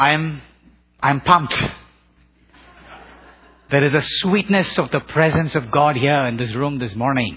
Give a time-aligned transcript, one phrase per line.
[0.00, 0.40] I'm,
[1.02, 1.62] I'm pumped.
[3.70, 7.36] There is a sweetness of the presence of God here in this room this morning.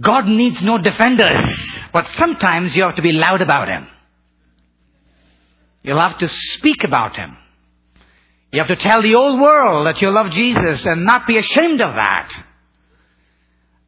[0.00, 1.44] God needs no defenders,
[1.92, 3.88] but sometimes you have to be loud about Him.
[5.82, 7.36] You'll have to speak about Him.
[8.52, 11.80] You have to tell the old world that you love Jesus and not be ashamed
[11.80, 12.32] of that.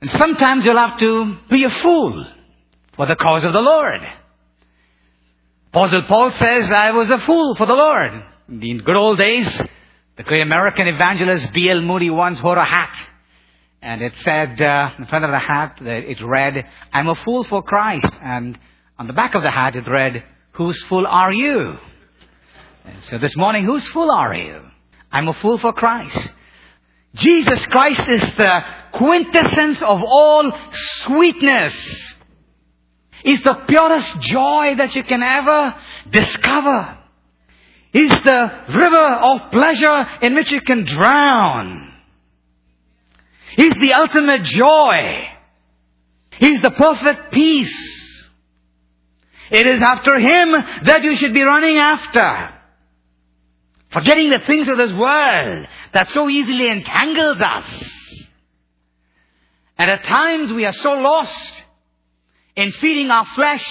[0.00, 2.26] And sometimes you'll have to be a fool
[2.96, 4.00] for the cause of the Lord.
[5.74, 8.12] Apostle Paul says, I was a fool for the Lord.
[8.46, 9.48] In the good old days,
[10.18, 11.80] the great American evangelist D.L.
[11.80, 12.94] Moody once wore a hat.
[13.80, 17.62] And it said, uh, in front of the hat, it read, I'm a fool for
[17.62, 18.12] Christ.
[18.22, 18.58] And
[18.98, 21.78] on the back of the hat it read, Whose fool are you?
[22.84, 24.60] And so this morning, whose fool are you?
[25.10, 26.32] I'm a fool for Christ.
[27.14, 28.60] Jesus Christ is the
[28.92, 30.52] quintessence of all
[31.06, 32.12] sweetness.
[33.24, 35.74] Is the purest joy that you can ever
[36.10, 36.98] discover.
[37.92, 41.92] Is the river of pleasure in which you can drown.
[43.56, 45.28] Is the ultimate joy.
[46.38, 48.28] He's the perfect peace.
[49.50, 50.52] It is after Him
[50.84, 52.54] that you should be running after.
[53.90, 57.92] Forgetting the things of this world that so easily entangles us.
[59.76, 61.62] And at times we are so lost
[62.56, 63.66] in feeding our flesh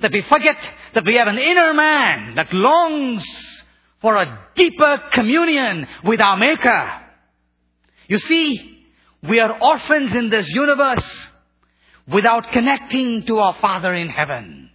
[0.00, 0.56] that we forget
[0.94, 3.24] that we have an inner man that longs
[4.00, 7.02] for a deeper communion with our Maker.
[8.08, 8.84] You see,
[9.22, 11.28] we are orphans in this universe
[12.06, 14.70] without connecting to our Father in heaven.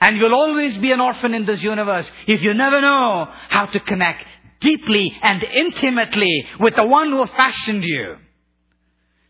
[0.00, 3.80] And you'll always be an orphan in this universe if you never know how to
[3.80, 4.24] connect
[4.60, 8.16] deeply and intimately with the one who fashioned you.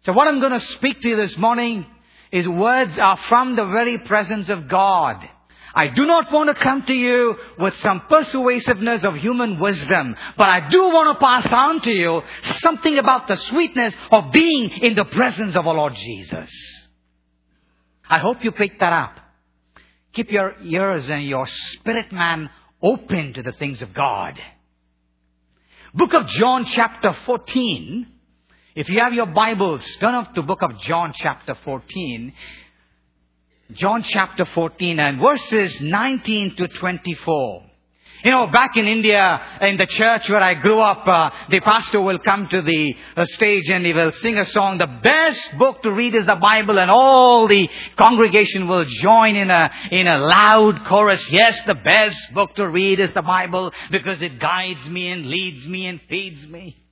[0.02, 1.86] So what I'm going to speak to you this morning
[2.34, 5.24] his words are from the very presence of God.
[5.72, 10.48] I do not want to come to you with some persuasiveness of human wisdom, but
[10.48, 12.22] I do want to pass on to you
[12.58, 16.50] something about the sweetness of being in the presence of our Lord Jesus.
[18.10, 19.20] I hope you pick that up.
[20.12, 22.50] Keep your ears and your spirit man
[22.82, 24.40] open to the things of God.
[25.94, 28.08] Book of John chapter 14
[28.74, 32.32] if you have your Bibles, turn up to book of John chapter 14.
[33.72, 37.62] John chapter 14 and verses 19 to 24.
[38.24, 42.00] You know, back in India, in the church where I grew up, uh, the pastor
[42.00, 44.78] will come to the uh, stage and he will sing a song.
[44.78, 49.50] The best book to read is the Bible, and all the congregation will join in
[49.50, 51.30] a in a loud chorus.
[51.30, 55.68] Yes, the best book to read is the Bible because it guides me and leads
[55.68, 56.83] me and feeds me.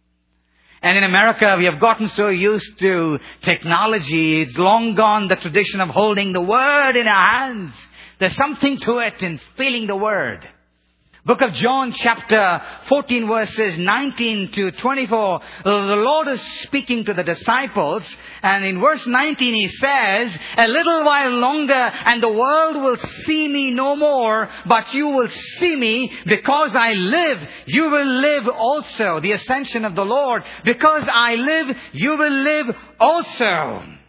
[0.82, 4.42] And in America, we have gotten so used to technology.
[4.42, 7.72] It's long gone the tradition of holding the Word in our hands.
[8.18, 10.48] There's something to it in feeling the Word.
[11.24, 17.22] Book of John chapter 14 verses 19 to 24, the Lord is speaking to the
[17.22, 18.02] disciples
[18.42, 23.46] and in verse 19 he says, a little while longer and the world will see
[23.46, 29.20] me no more, but you will see me because I live, you will live also.
[29.20, 30.42] The ascension of the Lord.
[30.64, 34.01] Because I live, you will live also.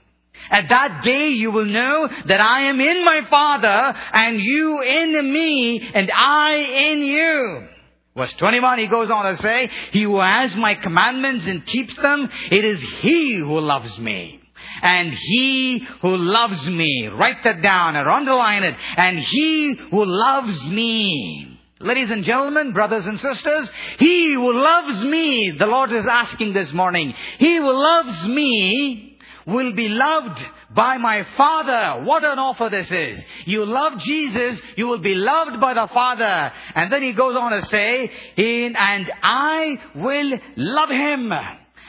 [0.49, 5.33] At that day you will know that I am in my Father and you in
[5.33, 7.67] me and I in you.
[8.15, 12.29] Verse 21, he goes on to say, He who has my commandments and keeps them,
[12.51, 14.39] it is he who loves me.
[14.81, 20.63] And he who loves me, write that down or underline it, and he who loves
[20.67, 21.59] me.
[21.79, 26.71] Ladies and gentlemen, brothers and sisters, he who loves me, the Lord is asking this
[26.71, 29.12] morning, he who loves me
[29.45, 30.41] will be loved
[30.73, 32.03] by my Father.
[32.03, 33.23] What an offer this is.
[33.45, 36.51] You love Jesus, you will be loved by the Father.
[36.75, 41.33] And then he goes on to say, in, and I will love him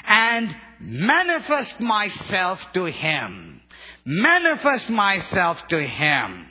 [0.07, 3.61] and manifest myself to him.
[4.05, 6.47] Manifest myself to him.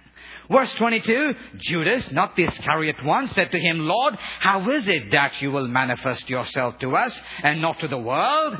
[0.50, 5.41] Verse 22, Judas, not the Iscariot one, said to him, Lord, how is it that
[5.41, 8.58] you will manifest yourself to us and not to the world?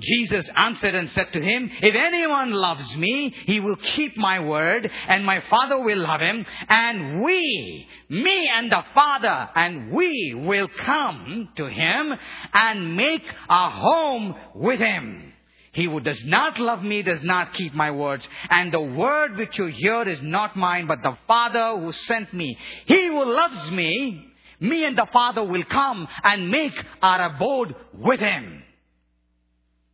[0.00, 4.90] Jesus answered and said to him, If anyone loves me, he will keep my word,
[5.08, 10.68] and my Father will love him, and we, me and the Father, and we will
[10.68, 12.12] come to him
[12.52, 15.32] and make a home with him.
[15.72, 19.58] He who does not love me does not keep my words, and the word which
[19.58, 22.58] you hear is not mine, but the Father who sent me.
[22.84, 24.26] He who loves me,
[24.60, 28.62] me and the Father will come and make our abode with him.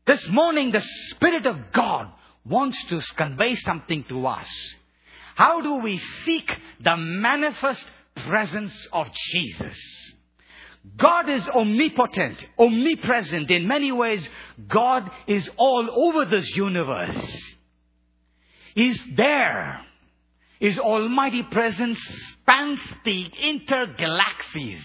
[0.06, 2.08] This morning, the Spirit of God
[2.44, 4.48] wants to convey something to us.
[5.34, 6.50] How do we seek
[6.80, 7.84] the manifest
[8.16, 9.76] presence of Jesus.
[10.96, 13.50] God is omnipotent, omnipresent.
[13.50, 14.26] In many ways,
[14.68, 17.52] God is all over this universe.
[18.74, 19.80] He's there.
[20.58, 21.98] His almighty presence
[22.32, 24.80] spans the intergalaxies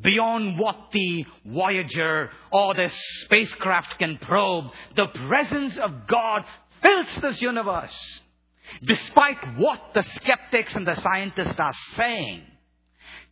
[0.00, 2.90] beyond what the Voyager or the
[3.24, 4.66] spacecraft can probe.
[4.94, 6.44] The presence of God
[6.82, 7.96] fills this universe.
[8.82, 12.42] Despite what the skeptics and the scientists are saying.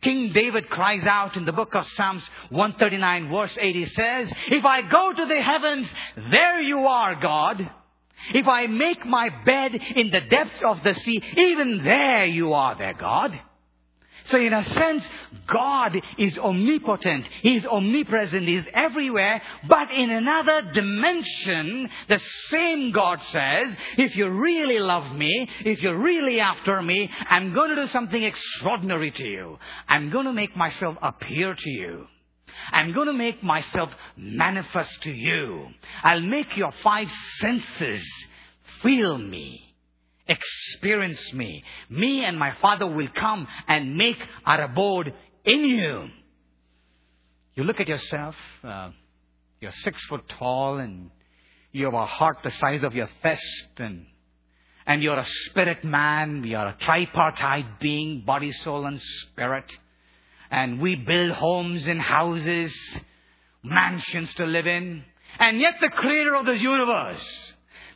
[0.01, 4.81] King David cries out in the book of Psalms 139 verse 80 says, If I
[4.81, 5.87] go to the heavens,
[6.31, 7.69] there you are, God.
[8.33, 12.77] If I make my bed in the depths of the sea, even there you are
[12.77, 13.39] there, God.
[14.25, 15.03] So in a sense,
[15.47, 17.27] God is omnipotent.
[17.41, 18.47] He is omnipresent.
[18.47, 19.41] He is everywhere.
[19.67, 22.19] But in another dimension, the
[22.49, 27.75] same God says, if you really love me, if you're really after me, I'm going
[27.75, 29.59] to do something extraordinary to you.
[29.87, 32.07] I'm going to make myself appear to you.
[32.71, 35.67] I'm going to make myself manifest to you.
[36.03, 38.03] I'll make your five senses
[38.81, 39.74] feel me
[40.27, 41.63] experience me.
[41.89, 45.13] Me and my Father will come and make our abode
[45.43, 46.07] in you.
[47.55, 48.91] You look at yourself, uh,
[49.61, 51.09] you're six foot tall and
[51.71, 54.05] you have a heart the size of your fist and
[54.87, 59.65] and you're a spirit man, we are a tripartite being, body, soul, and spirit.
[60.51, 62.71] And we build homes and houses,
[63.63, 65.03] mansions to live in.
[65.39, 67.27] And yet the creator of this universe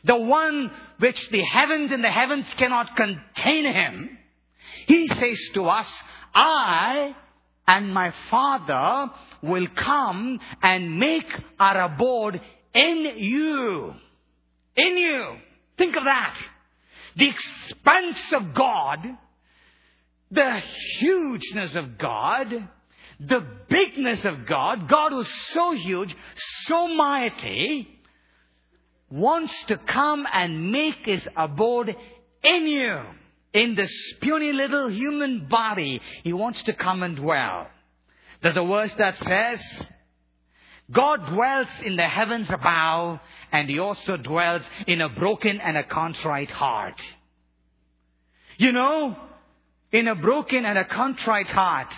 [0.04, 0.70] the one
[1.00, 4.18] which the heavens and the heavens cannot contain him,
[4.86, 5.88] he says to us,
[6.34, 7.14] I
[7.66, 9.12] and my Father
[9.42, 11.26] will come and make
[11.58, 12.40] our abode
[12.74, 13.94] in you.
[14.76, 15.36] In you.
[15.78, 16.36] Think of that.
[17.16, 19.06] The expanse of God,
[20.30, 20.62] the
[20.98, 22.68] hugeness of God,
[23.18, 26.14] the bigness of God, God was so huge,
[26.66, 27.88] so mighty,
[29.10, 31.94] wants to come and make his abode
[32.44, 33.00] in you.
[33.52, 37.66] In this puny little human body, he wants to come and dwell.
[38.42, 39.60] There's a verse that says,
[40.90, 43.20] God dwells in the heavens above,
[43.52, 47.00] and he also dwells in a broken and a contrite heart.
[48.58, 49.16] You know,
[49.92, 51.92] in a broken and a contrite heart,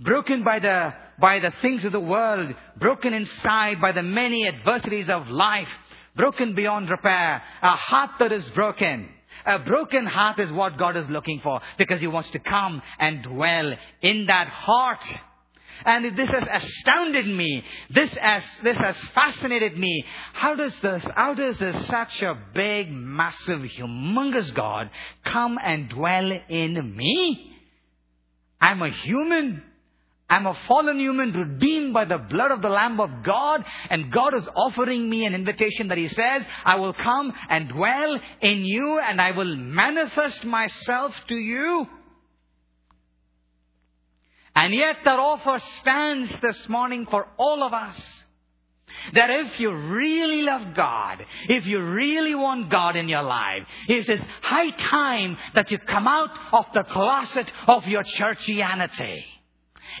[0.00, 5.08] broken by the, by the things of the world, broken inside by the many adversities
[5.08, 5.68] of life,
[6.16, 9.08] broken beyond repair, a heart that is broken.
[9.46, 13.22] A broken heart is what God is looking for because He wants to come and
[13.22, 15.04] dwell in that heart.
[15.84, 17.64] And this has astounded me.
[17.90, 20.04] This has, this has fascinated me.
[20.32, 24.88] How does this, how does this such a big, massive, humongous God
[25.24, 27.54] come and dwell in me?
[28.60, 29.62] I'm a human.
[30.28, 34.34] I'm a fallen human redeemed by the blood of the Lamb of God, and God
[34.34, 38.98] is offering me an invitation that He says, I will come and dwell in you,
[38.98, 41.86] and I will manifest myself to you.
[44.56, 48.00] And yet that offer stands this morning for all of us.
[49.12, 54.08] That if you really love God, if you really want God in your life, it
[54.08, 59.24] is high time that you come out of the closet of your churchianity.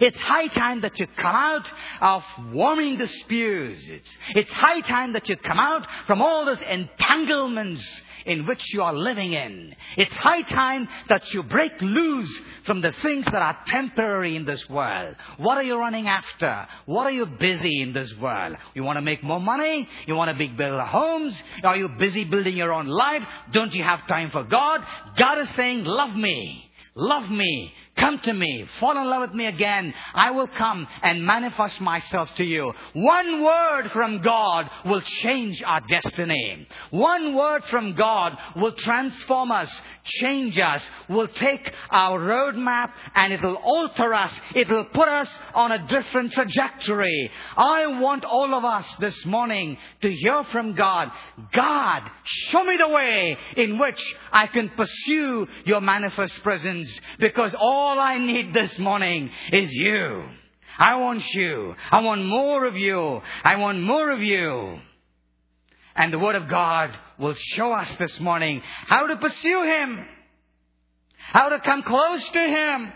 [0.00, 2.22] It's high time that you come out of
[2.52, 3.78] warming the spews.
[3.88, 7.84] It's, it's high time that you come out from all those entanglements
[8.26, 9.74] in which you are living in.
[9.96, 12.32] It's high time that you break loose
[12.64, 15.16] from the things that are temporary in this world.
[15.38, 16.66] What are you running after?
[16.86, 18.56] What are you busy in this world?
[18.74, 19.88] You want to make more money?
[20.06, 21.40] You want to build homes?
[21.62, 23.22] Are you busy building your own life?
[23.52, 24.80] Don't you have time for God?
[25.16, 26.70] God is saying, love me.
[26.96, 27.72] Love me.
[27.96, 28.66] Come to me.
[28.80, 29.94] Fall in love with me again.
[30.14, 32.72] I will come and manifest myself to you.
[32.92, 36.66] One word from God will change our destiny.
[36.90, 39.70] One word from God will transform us,
[40.04, 44.32] change us, will take our roadmap and it'll alter us.
[44.56, 47.30] It'll put us on a different trajectory.
[47.56, 51.12] I want all of us this morning to hear from God.
[51.52, 57.83] God, show me the way in which I can pursue your manifest presence because all
[57.98, 60.24] I need this morning is you.
[60.78, 61.74] I want you.
[61.90, 63.20] I want more of you.
[63.44, 64.78] I want more of you.
[65.94, 70.04] And the Word of God will show us this morning how to pursue Him,
[71.16, 72.92] how to come close to Him.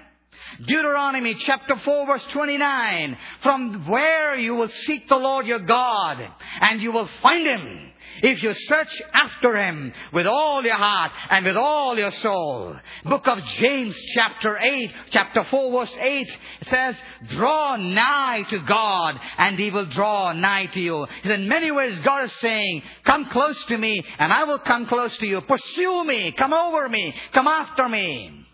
[0.66, 3.16] Deuteronomy chapter 4 verse 29.
[3.42, 6.18] From where you will seek the Lord your God
[6.60, 7.92] and you will find Him
[8.22, 12.76] if you search after Him with all your heart and with all your soul.
[13.04, 16.38] Book of James chapter 8, chapter 4 verse 8
[16.68, 16.96] says,
[17.28, 21.06] draw nigh to God and He will draw nigh to you.
[21.24, 25.16] In many ways God is saying, come close to me and I will come close
[25.18, 25.40] to you.
[25.40, 28.46] Pursue me, come over me, come after me.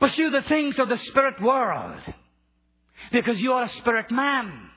[0.00, 2.00] Pursue the things of the spirit world.
[3.12, 4.67] Because you are a spirit man.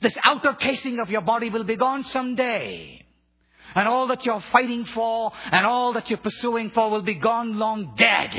[0.00, 3.04] This outer casing of your body will be gone someday.
[3.74, 7.58] And all that you're fighting for and all that you're pursuing for will be gone
[7.58, 8.36] long dead.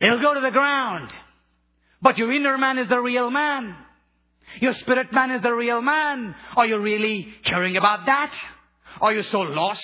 [0.00, 1.10] It'll go to the ground.
[2.02, 3.76] But your inner man is the real man.
[4.60, 6.34] Your spirit man is the real man.
[6.56, 8.32] Are you really caring about that?
[9.00, 9.82] Are you so lost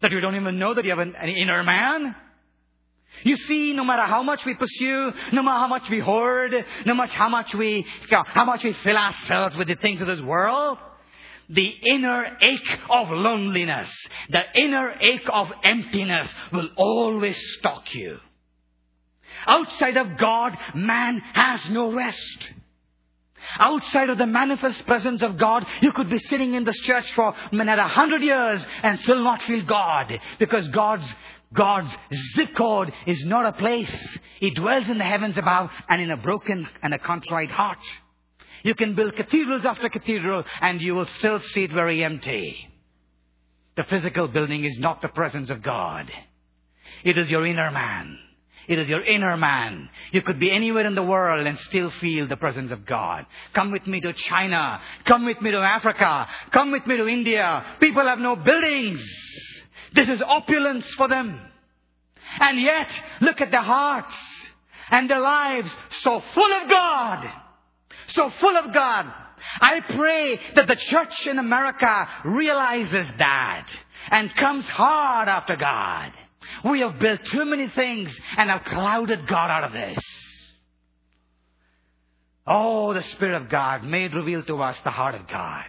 [0.00, 2.16] that you don't even know that you have an, an inner man?
[3.24, 6.54] You see, no matter how much we pursue, no matter how much we hoard,
[6.86, 10.20] no matter how much we, how much we fill ourselves with the things of this
[10.20, 10.78] world,
[11.48, 13.90] the inner ache of loneliness,
[14.30, 18.18] the inner ache of emptiness will always stalk you.
[19.46, 22.48] Outside of God, man has no rest.
[23.58, 27.34] Outside of the manifest presence of God, you could be sitting in this church for
[27.50, 31.06] another hundred years and still not feel God because God's
[31.52, 31.90] God's
[32.36, 32.50] zip
[33.06, 34.18] is not a place.
[34.38, 37.78] He dwells in the heavens above and in a broken and a contrite heart.
[38.62, 42.68] You can build cathedrals after cathedral and you will still see it very empty.
[43.76, 46.10] The physical building is not the presence of God.
[47.04, 48.18] It is your inner man.
[48.68, 49.88] It is your inner man.
[50.12, 53.26] You could be anywhere in the world and still feel the presence of God.
[53.54, 54.80] Come with me to China.
[55.04, 56.28] Come with me to Africa.
[56.52, 57.64] Come with me to India.
[57.80, 59.02] People have no buildings.
[59.94, 61.40] This is opulence for them.
[62.38, 62.88] And yet,
[63.20, 64.14] look at their hearts
[64.90, 65.70] and their lives
[66.02, 67.30] so full of God.
[68.08, 69.12] So full of God.
[69.60, 73.66] I pray that the church in America realizes that
[74.10, 76.12] and comes hard after God.
[76.64, 80.02] We have built too many things and have clouded God out of this.
[82.46, 85.64] Oh, the Spirit of God made reveal to us the heart of God.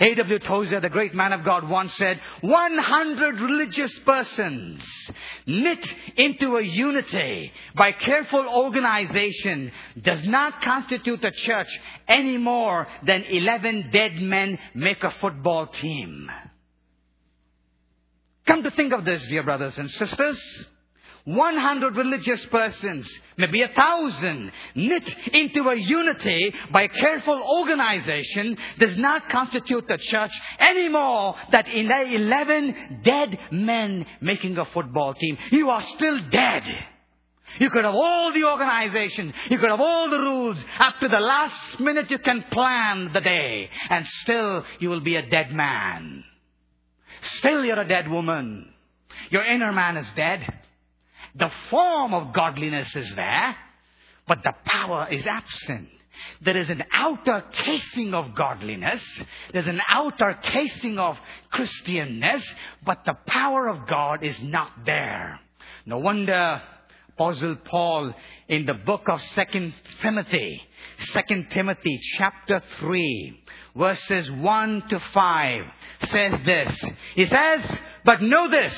[0.00, 0.38] A.W.
[0.40, 4.82] Tozer, the great man of God, once said, 100 religious persons
[5.46, 11.68] knit into a unity by careful organization does not constitute a church
[12.06, 16.30] any more than 11 dead men make a football team.
[18.46, 20.66] Come to think of this, dear brothers and sisters.
[21.28, 23.06] 100 religious persons,
[23.36, 30.32] maybe a thousand, knit into a unity by careful organization does not constitute the church
[30.58, 35.36] any more than 11 dead men making a football team.
[35.50, 36.62] You are still dead.
[37.60, 39.34] You could have all the organization.
[39.50, 40.56] You could have all the rules.
[40.78, 43.68] Up to the last minute you can plan the day.
[43.90, 46.24] And still you will be a dead man.
[47.38, 48.72] Still you're a dead woman.
[49.30, 50.46] Your inner man is dead.
[51.38, 53.56] The form of godliness is there,
[54.26, 55.88] but the power is absent.
[56.40, 59.02] There is an outer casing of godliness.
[59.52, 61.16] There's an outer casing of
[61.52, 62.42] Christianness,
[62.84, 65.40] but the power of God is not there.
[65.86, 66.60] No wonder
[67.18, 68.14] Apostle Paul
[68.46, 70.62] in the book of Second Timothy,
[71.12, 73.42] Second Timothy chapter 3,
[73.74, 75.64] verses 1 to 5
[76.10, 76.80] says this.
[77.16, 77.60] He says,
[78.04, 78.72] but know this,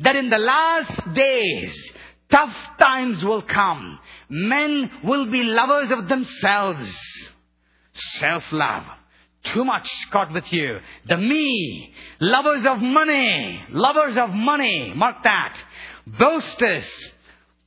[0.00, 1.92] that in the last days,
[2.28, 4.00] tough times will come.
[4.28, 6.82] Men will be lovers of themselves.
[8.18, 8.86] Self-love.
[9.44, 10.78] Too much caught with you.
[11.06, 11.94] The me.
[12.18, 13.62] Lovers of money.
[13.70, 14.92] Lovers of money.
[14.96, 15.56] Mark that.
[16.08, 16.90] Boasters.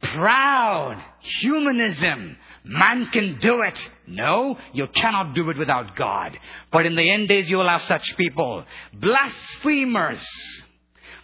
[0.01, 1.01] Proud.
[1.41, 2.38] Humanism.
[2.63, 3.89] Man can do it.
[4.08, 6.38] No, you cannot do it without God.
[6.72, 8.65] But in the end days you will have such people.
[8.93, 10.25] Blasphemers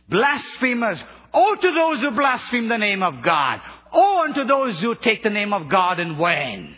[0.10, 1.02] blasphemers.
[1.34, 3.62] Oh, to those who blaspheme the name of God.
[3.92, 6.76] Oh, unto those who take the name of God in vain.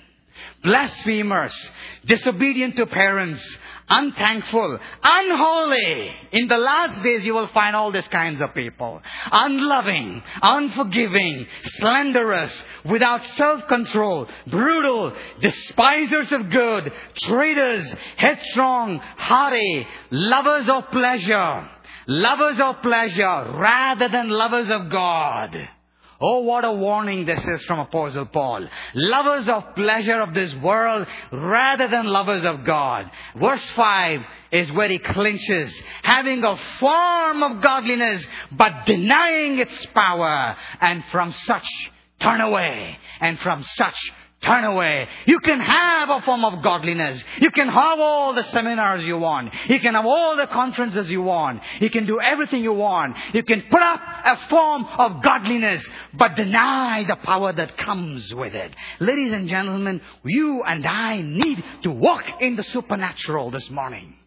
[0.63, 1.53] Blasphemers,
[2.05, 3.43] disobedient to parents,
[3.87, 6.11] unthankful, unholy.
[6.31, 9.01] In the last days you will find all these kinds of people.
[9.31, 12.51] Unloving, unforgiving, slanderous,
[12.85, 16.91] without self-control, brutal, despisers of good,
[17.23, 21.69] traitors, headstrong, haughty, lovers of pleasure
[22.11, 25.55] Lovers of pleasure rather than lovers of God.
[26.21, 28.67] Oh, what a warning this is from Apostle Paul.
[28.93, 33.09] Lovers of pleasure of this world rather than lovers of God.
[33.37, 34.19] Verse 5
[34.51, 35.73] is where he clinches.
[36.03, 40.57] Having a form of godliness, but denying its power.
[40.81, 41.67] And from such
[42.21, 42.97] turn away.
[43.21, 45.05] And from such Turn away.
[45.25, 47.21] You can have a form of godliness.
[47.41, 49.53] You can have all the seminars you want.
[49.67, 51.61] You can have all the conferences you want.
[51.81, 53.17] You can do everything you want.
[53.33, 58.55] You can put up a form of godliness, but deny the power that comes with
[58.55, 58.73] it.
[59.01, 64.18] Ladies and gentlemen, you and I need to walk in the supernatural this morning.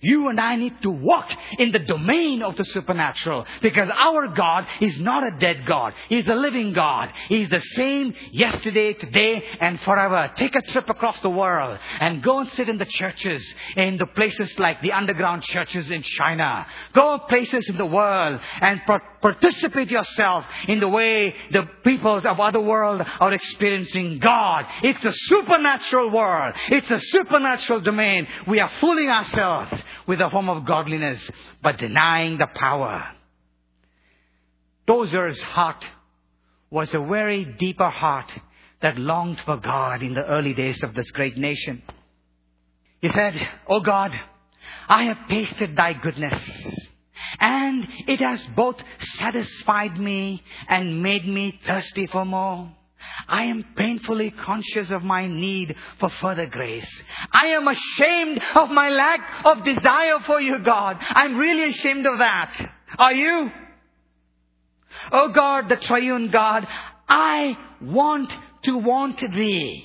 [0.00, 4.66] You and I need to walk in the domain of the supernatural because our God
[4.80, 5.92] is not a dead God.
[6.08, 7.10] He's a living God.
[7.28, 10.30] He's the same yesterday, today, and forever.
[10.36, 13.44] Take a trip across the world and go and sit in the churches,
[13.76, 16.66] in the places like the underground churches in China.
[16.94, 18.80] Go places in the world and
[19.20, 24.64] participate yourself in the way the peoples of other world are experiencing God.
[24.82, 26.54] It's a supernatural world.
[26.70, 28.26] It's a supernatural domain.
[28.46, 29.72] We are fooling ourselves
[30.06, 31.30] with a form of godliness,
[31.62, 33.08] but denying the power.
[34.86, 35.84] Tozer's heart
[36.70, 38.32] was a very deeper heart
[38.80, 41.82] that longed for God in the early days of this great nation.
[43.00, 43.34] He said,
[43.68, 44.18] Oh God,
[44.88, 46.42] I have tasted thy goodness
[47.38, 48.76] and it has both
[49.16, 52.70] satisfied me and made me thirsty for more.
[53.28, 57.02] I am painfully conscious of my need for further grace.
[57.32, 60.98] I am ashamed of my lack of desire for you, God.
[61.00, 62.72] I'm really ashamed of that.
[62.98, 63.50] Are you?
[65.12, 66.66] Oh God, the triune God,
[67.08, 68.34] I want
[68.64, 69.84] to want thee.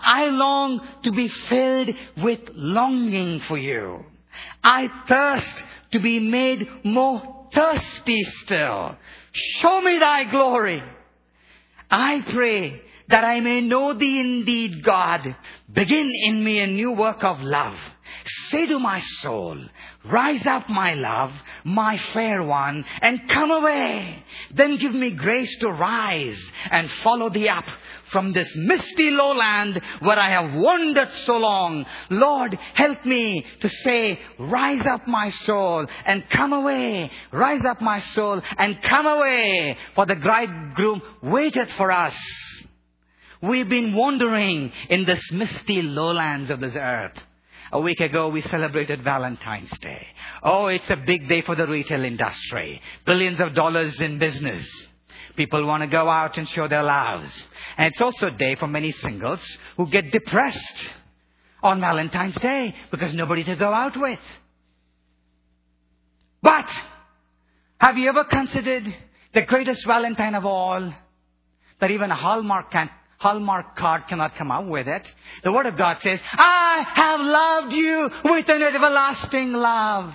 [0.00, 4.04] I long to be filled with longing for you.
[4.62, 5.54] I thirst
[5.92, 8.96] to be made more thirsty still.
[9.32, 10.82] Show me thy glory.
[11.90, 15.36] I pray that I may know thee indeed, God.
[15.72, 17.76] Begin in me a new work of love.
[18.50, 19.58] Say to my soul,
[20.04, 21.32] rise up, my love,
[21.64, 24.24] my fair one, and come away.
[24.54, 27.64] Then give me grace to rise and follow thee up
[28.10, 31.84] from this misty lowland where I have wandered so long.
[32.10, 37.10] Lord, help me to say, rise up, my soul, and come away.
[37.32, 42.14] Rise up, my soul, and come away, for the bridegroom waited for us.
[43.42, 47.18] We've been wandering in this misty lowlands of this earth.
[47.72, 50.06] A week ago, we celebrated Valentine's Day.
[50.42, 52.80] Oh, it's a big day for the retail industry.
[53.04, 54.64] Billions of dollars in business.
[55.36, 57.30] People want to go out and show their loves.
[57.76, 59.40] And it's also a day for many singles
[59.76, 60.86] who get depressed
[61.62, 64.20] on Valentine's Day because nobody to go out with.
[66.42, 66.70] But,
[67.78, 68.94] have you ever considered
[69.34, 70.94] the greatest Valentine of all?
[71.80, 75.10] That even a Hallmark can't Hallmark card cannot come out with it.
[75.42, 80.12] The Word of God says, I have loved you with an everlasting love.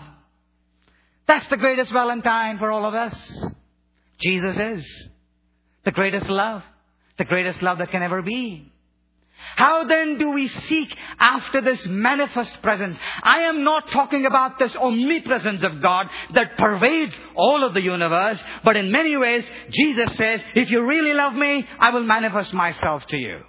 [1.28, 3.46] That's the greatest Valentine for all of us.
[4.22, 5.10] Jesus is
[5.84, 6.64] the greatest love.
[7.18, 8.71] The greatest love that can ever be.
[9.56, 12.98] How then do we seek after this manifest presence?
[13.24, 18.42] I am not talking about this omnipresence of God that pervades all of the universe,
[18.64, 23.06] but in many ways, Jesus says, if you really love me, I will manifest myself
[23.08, 23.42] to you.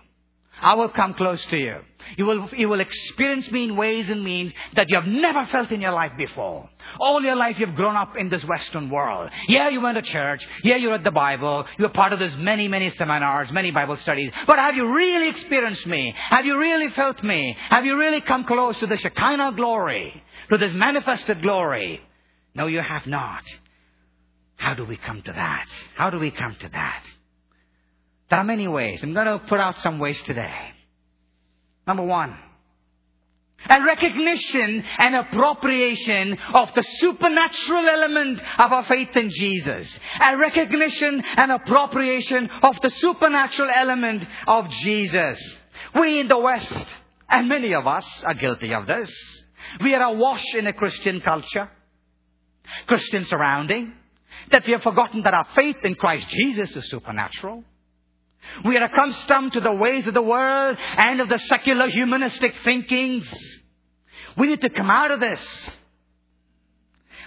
[0.60, 1.76] I will come close to you.
[2.16, 5.70] You will, you will experience me in ways and means that you have never felt
[5.70, 6.68] in your life before.
[7.00, 9.30] All your life you've grown up in this Western world.
[9.48, 10.46] Yeah, you went to church.
[10.64, 11.66] Yeah, you read the Bible.
[11.78, 14.30] You were part of this many, many seminars, many Bible studies.
[14.46, 16.14] But have you really experienced me?
[16.30, 17.56] Have you really felt me?
[17.70, 20.22] Have you really come close to the Shekinah glory?
[20.50, 22.00] To this manifested glory?
[22.54, 23.42] No, you have not.
[24.56, 25.66] How do we come to that?
[25.96, 27.04] How do we come to that?
[28.30, 29.02] There are many ways.
[29.02, 30.54] I'm going to put out some ways today.
[31.86, 32.36] Number one,
[33.68, 39.98] a recognition and appropriation of the supernatural element of our faith in Jesus.
[40.20, 45.38] A recognition and appropriation of the supernatural element of Jesus.
[45.94, 46.94] We in the West,
[47.28, 49.12] and many of us are guilty of this,
[49.80, 51.70] we are awash in a Christian culture,
[52.86, 53.92] Christian surrounding,
[54.50, 57.64] that we have forgotten that our faith in Christ Jesus is supernatural.
[58.64, 63.32] We are accustomed to the ways of the world and of the secular humanistic thinkings.
[64.36, 65.40] We need to come out of this.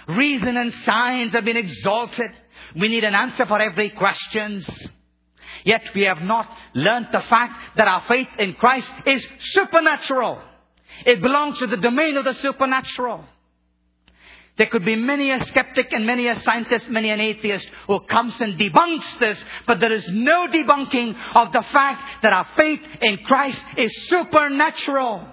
[0.08, 2.30] Reason and science have been exalted.
[2.74, 4.64] We need an answer for every question.
[5.64, 10.40] Yet we have not learned the fact that our faith in Christ is supernatural.
[11.04, 13.24] It belongs to the domain of the supernatural.
[14.56, 18.40] There could be many a skeptic and many a scientist, many an atheist who comes
[18.40, 23.18] and debunks this, but there is no debunking of the fact that our faith in
[23.26, 25.28] Christ is supernatural.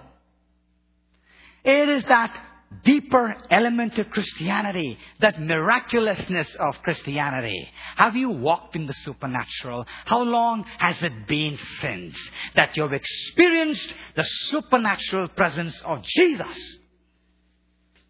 [1.64, 2.38] It is that
[2.84, 7.70] deeper element of Christianity, that miraculousness of Christianity.
[7.96, 9.86] Have you walked in the supernatural?
[10.06, 12.18] How long has it been since
[12.56, 16.58] that you've experienced the supernatural presence of Jesus?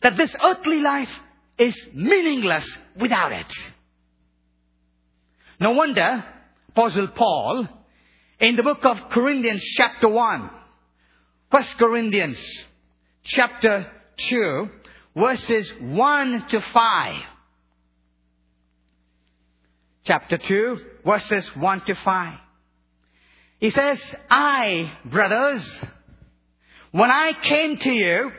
[0.04, 1.10] That this earthly life
[1.58, 3.52] is meaningless without it.
[5.60, 6.24] No wonder
[6.70, 7.68] Apostle Paul
[8.39, 10.50] in the book of Corinthians chapter 1,
[11.50, 12.38] 1 Corinthians
[13.24, 14.70] chapter 2,
[15.16, 17.22] verses 1 to 5.
[20.04, 22.39] Chapter 2, verses 1 to 5.
[23.60, 25.86] He says, I, brothers,
[26.92, 28.32] when I came to you,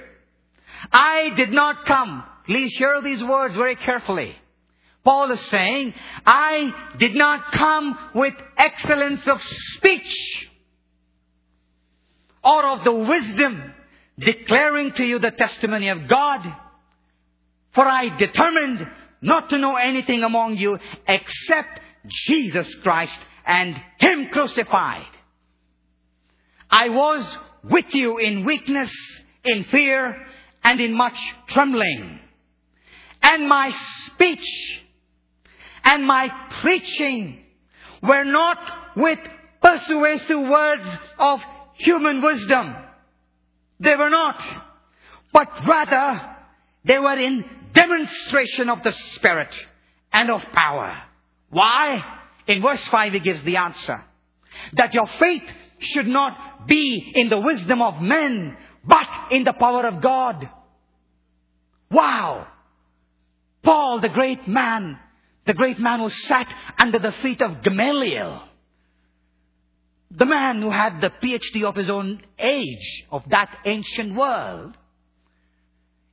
[0.92, 2.24] I did not come.
[2.46, 4.36] Please hear these words very carefully.
[5.04, 5.94] Paul is saying,
[6.24, 10.48] I did not come with excellence of speech
[12.42, 13.72] or of the wisdom
[14.18, 16.40] declaring to you the testimony of God.
[17.74, 18.86] For I determined
[19.20, 25.06] not to know anything among you except Jesus Christ and Him crucified.
[26.70, 28.92] I was with you in weakness,
[29.44, 30.26] in fear,
[30.64, 32.18] and in much trembling.
[33.22, 33.70] And my
[34.06, 34.82] speech
[35.84, 36.28] and my
[36.62, 37.38] preaching
[38.02, 38.58] were not
[38.96, 39.18] with
[39.62, 40.86] persuasive words
[41.18, 41.40] of
[41.76, 42.74] human wisdom
[43.80, 44.42] they were not.
[45.32, 46.36] But rather,
[46.84, 49.54] they were in demonstration of the Spirit
[50.12, 51.02] and of power.
[51.50, 52.02] Why?
[52.46, 54.04] In verse 5 he gives the answer.
[54.74, 55.42] That your faith
[55.80, 60.48] should not be in the wisdom of men, but in the power of God.
[61.90, 62.46] Wow!
[63.62, 64.98] Paul, the great man,
[65.46, 68.42] the great man who sat under the feet of Gamaliel,
[70.10, 74.76] the man who had the PhD of his own age, of that ancient world,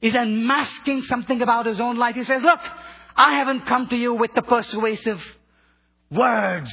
[0.01, 2.15] is unmasking something about his own life.
[2.15, 2.59] He says, look,
[3.15, 5.21] I haven't come to you with the persuasive
[6.09, 6.71] words.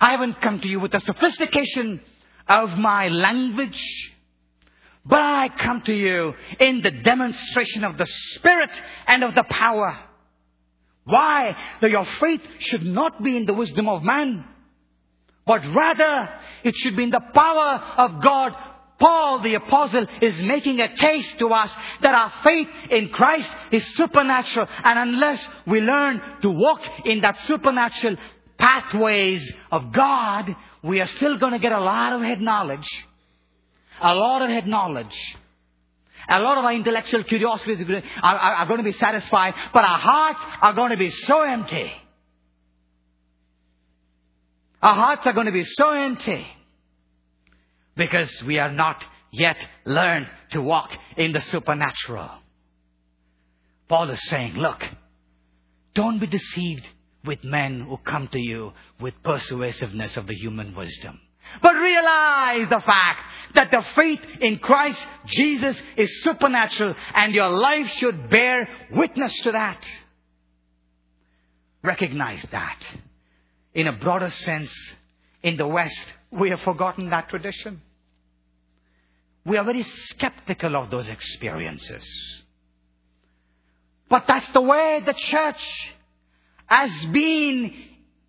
[0.00, 2.00] I haven't come to you with the sophistication
[2.48, 3.82] of my language.
[5.04, 8.70] But I come to you in the demonstration of the Spirit
[9.06, 9.98] and of the power.
[11.04, 11.56] Why?
[11.80, 14.44] That your faith should not be in the wisdom of man,
[15.46, 16.28] but rather
[16.62, 18.54] it should be in the power of God.
[18.98, 23.82] Paul the apostle is making a case to us that our faith in Christ is
[23.94, 28.16] supernatural and unless we learn to walk in that supernatural
[28.58, 32.86] pathways of God, we are still going to get a lot of head knowledge.
[34.00, 35.16] A lot of head knowledge.
[36.28, 37.80] A lot of our intellectual curiosities
[38.22, 41.42] are, are, are going to be satisfied, but our hearts are going to be so
[41.42, 41.90] empty.
[44.82, 46.46] Our hearts are going to be so empty
[47.96, 52.30] because we are not yet learned to walk in the supernatural.
[53.88, 54.82] Paul is saying, look,
[55.94, 56.86] don't be deceived
[57.24, 61.20] with men who come to you with persuasiveness of the human wisdom.
[61.62, 63.20] But realize the fact
[63.54, 69.52] that the faith in Christ Jesus is supernatural and your life should bear witness to
[69.52, 69.86] that.
[71.82, 72.86] Recognize that
[73.74, 74.72] in a broader sense,
[75.42, 77.80] in the West, we have forgotten that tradition.
[79.44, 82.04] We are very skeptical of those experiences.
[84.08, 85.94] But that's the way the church
[86.66, 87.72] has been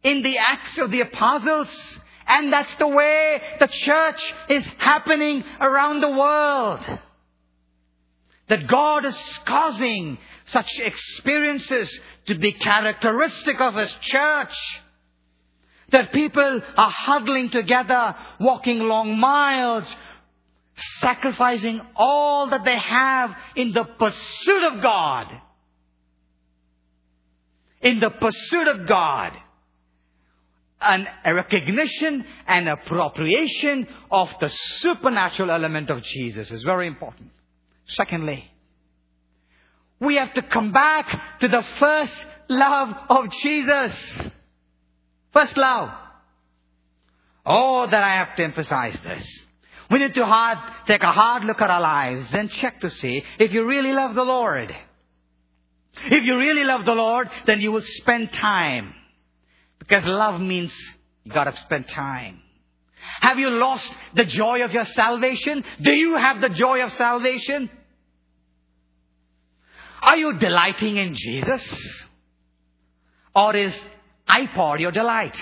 [0.03, 1.97] in the Acts of the Apostles.
[2.33, 6.79] And that's the way the church is happening around the world.
[8.47, 11.91] That God is causing such experiences
[12.27, 14.55] to be characteristic of His church.
[15.89, 19.93] That people are huddling together, walking long miles,
[21.01, 25.27] sacrificing all that they have in the pursuit of God.
[27.81, 29.33] In the pursuit of God.
[30.81, 37.29] And a recognition and appropriation of the supernatural element of Jesus is very important.
[37.85, 38.51] Secondly,
[39.99, 43.93] we have to come back to the first love of Jesus.
[45.31, 45.91] First love.
[47.45, 49.41] Oh, that I have to emphasize this.
[49.91, 53.23] We need to hard, take a hard look at our lives and check to see
[53.39, 54.75] if you really love the Lord.
[56.05, 58.93] If you really love the Lord, then you will spend time.
[59.81, 60.73] Because love means
[61.23, 62.39] you gotta spend time.
[63.21, 65.63] Have you lost the joy of your salvation?
[65.81, 67.69] Do you have the joy of salvation?
[70.03, 71.63] Are you delighting in Jesus?
[73.35, 73.75] Or is
[74.29, 75.37] iPod your delight?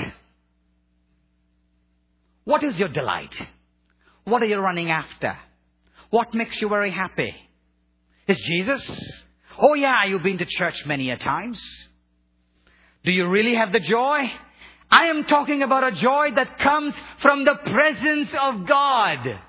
[2.45, 3.35] What is your delight?
[4.23, 5.37] What are you running after?
[6.09, 7.35] What makes you very happy?
[8.29, 9.23] is Jesus.
[9.57, 11.59] Oh yeah, you've been to church many a times.
[13.03, 14.31] Do you really have the joy?
[14.91, 19.39] I am talking about a joy that comes from the presence of God.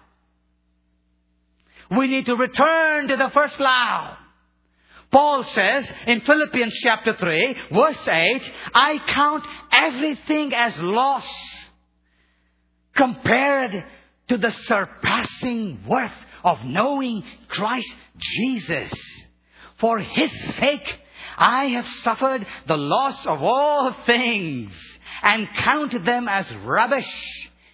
[1.90, 4.16] We need to return to the first love.
[5.10, 11.26] Paul says in Philippians chapter 3, verse 8, I count everything as loss
[12.94, 13.84] compared
[14.28, 16.12] to the surpassing worth
[16.44, 18.92] of knowing Christ Jesus.
[19.78, 21.00] For his sake,
[21.40, 24.70] I have suffered the loss of all things
[25.22, 27.10] and count them as rubbish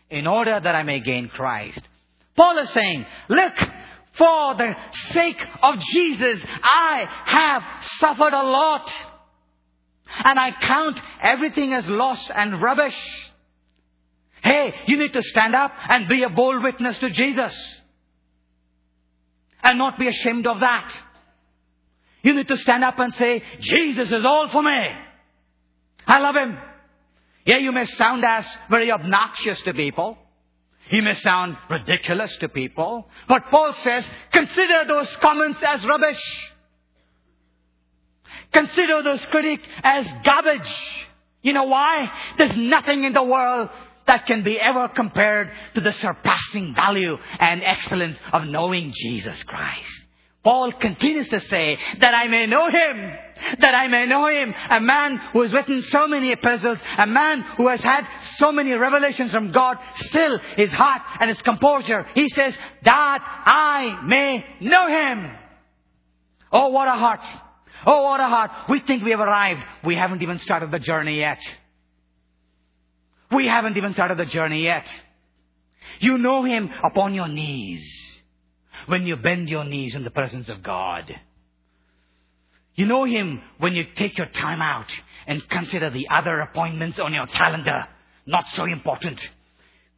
[0.08, 1.80] in order that I may gain Christ.
[2.36, 3.54] Paul is saying, look,
[4.16, 4.74] for the
[5.12, 7.62] sake of Jesus, I have
[7.98, 8.92] suffered a lot.
[10.24, 12.96] And I count everything as loss and rubbish.
[14.42, 17.54] Hey, you need to stand up and be a bold witness to Jesus.
[19.62, 21.05] And not be ashamed of that.
[22.26, 24.88] You need to stand up and say, Jesus is all for me.
[26.08, 26.58] I love Him.
[27.44, 30.18] Yeah, you may sound as very obnoxious to people.
[30.90, 33.08] You may sound ridiculous to people.
[33.28, 36.20] But Paul says, consider those comments as rubbish.
[38.52, 40.74] Consider those critics as garbage.
[41.42, 42.10] You know why?
[42.38, 43.70] There's nothing in the world
[44.08, 50.05] that can be ever compared to the surpassing value and excellence of knowing Jesus Christ.
[50.46, 53.12] Paul continues to say that I may know him,
[53.58, 57.42] that I may know him, a man who has written so many epistles, a man
[57.56, 58.06] who has had
[58.36, 62.06] so many revelations from God, still his heart and his composure.
[62.14, 65.32] He says, that I may know him.
[66.52, 67.24] Oh, what a heart.
[67.84, 68.52] Oh, what a heart.
[68.68, 69.62] We think we have arrived.
[69.84, 71.40] We haven't even started the journey yet.
[73.32, 74.88] We haven't even started the journey yet.
[75.98, 77.84] You know him upon your knees
[78.86, 81.14] when you bend your knees in the presence of God.
[82.74, 84.90] You know Him when you take your time out
[85.26, 87.86] and consider the other appointments on your calendar.
[88.26, 89.20] Not so important.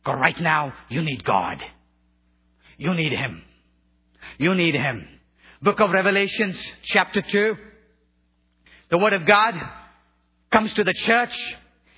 [0.04, 1.62] But right now, you need God.
[2.76, 3.42] You need Him.
[4.38, 5.06] You need Him.
[5.60, 7.56] Book of Revelations, chapter 2.
[8.90, 9.54] The Word of God
[10.52, 11.34] comes to the church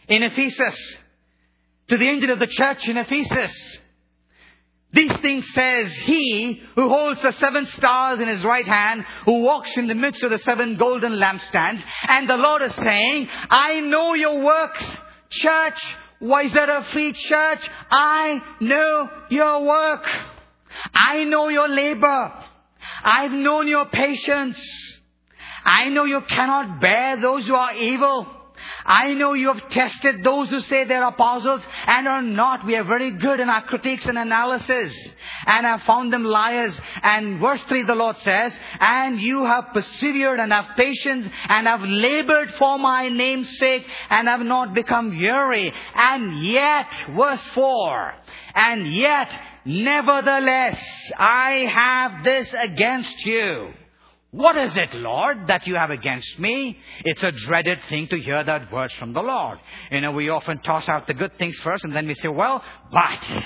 [0.08, 0.96] in Ephesus.
[1.88, 3.76] To the angel of the church in Ephesus.
[4.92, 9.76] These things says he who holds the seven stars in his right hand, who walks
[9.76, 11.83] in the midst of the seven golden lampstands.
[12.09, 14.85] And the Lord is saying, I know your works,
[15.31, 15.81] church,
[16.18, 17.68] why is that a Free Church.
[17.90, 20.07] I know your work.
[20.92, 22.33] I know your labor.
[23.03, 24.59] I've known your patience.
[25.64, 28.26] I know you cannot bear those who are evil.
[28.84, 32.64] I know you have tested those who say they're apostles and are not.
[32.64, 34.94] We are very good in our critiques and analysis
[35.46, 36.78] and have found them liars.
[37.02, 41.82] And verse 3 the Lord says, and you have persevered and have patience and have
[41.82, 45.72] labored for my name's sake and have not become weary.
[45.94, 48.14] And yet, verse 4,
[48.54, 49.30] and yet,
[49.64, 50.82] nevertheless,
[51.16, 53.74] I have this against you
[54.32, 56.78] what is it, Lord, that you have against me?
[57.04, 59.58] It's a dreaded thing to hear that words from the Lord.
[59.90, 62.62] You know, we often toss out the good things first and then we say, well,
[62.92, 63.44] but,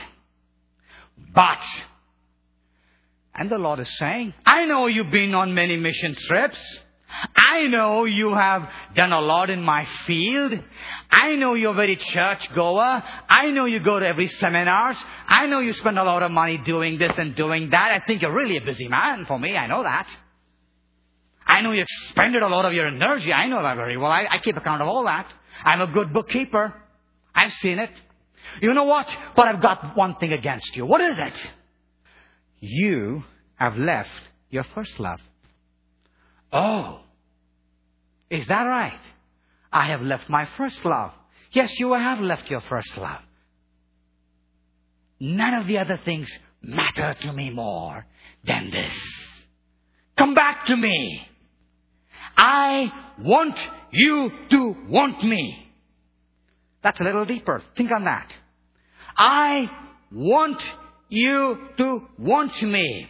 [1.35, 1.59] but.
[3.35, 6.61] And the Lord is saying, I know you've been on many mission trips.
[7.35, 10.53] I know you have done a lot in my field.
[11.11, 13.03] I know you're a very church goer.
[13.29, 14.97] I know you go to every seminars.
[15.29, 17.92] I know you spend a lot of money doing this and doing that.
[17.92, 19.57] I think you're really a busy man for me.
[19.57, 20.09] I know that.
[21.47, 23.33] I know you expended a lot of your energy.
[23.33, 24.11] I know that very well.
[24.11, 25.27] I, I keep account of all that.
[25.63, 26.75] I'm a good bookkeeper.
[27.35, 27.91] I've seen it.
[28.61, 29.15] You know what?
[29.37, 30.87] But I've got one thing against you.
[30.87, 31.53] What is it?
[32.61, 33.25] You
[33.57, 34.11] have left
[34.51, 35.21] your first love.
[36.53, 37.01] Oh.
[38.31, 39.01] Is that right?
[39.73, 41.13] I have left my first love.
[41.53, 43.21] Yes, you have left your first love.
[45.21, 46.29] None of the other things
[46.63, 48.07] matter to me more
[48.45, 48.93] than this.
[50.17, 51.29] Come back to me.
[52.37, 53.59] I want
[53.90, 55.73] you to want me.
[56.83, 57.62] That's a little deeper.
[57.77, 58.35] Think on that.
[59.16, 59.70] I
[60.12, 60.62] want
[61.09, 63.09] you to want me.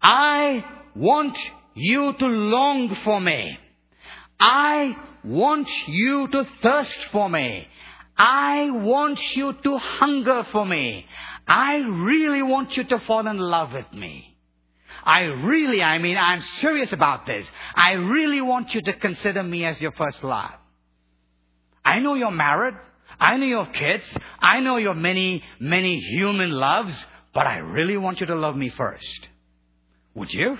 [0.00, 0.64] I
[0.94, 1.36] want
[1.74, 3.58] you to long for me.
[4.38, 7.66] I want you to thirst for me.
[8.16, 11.04] I want you to hunger for me.
[11.46, 14.33] I really want you to fall in love with me.
[15.04, 17.46] I really, I mean, I'm serious about this.
[17.74, 20.52] I really want you to consider me as your first love.
[21.84, 22.74] I know you're married.
[23.20, 24.04] I know you have kids.
[24.40, 26.94] I know your many, many human loves,
[27.34, 29.28] but I really want you to love me first.
[30.14, 30.56] Would you?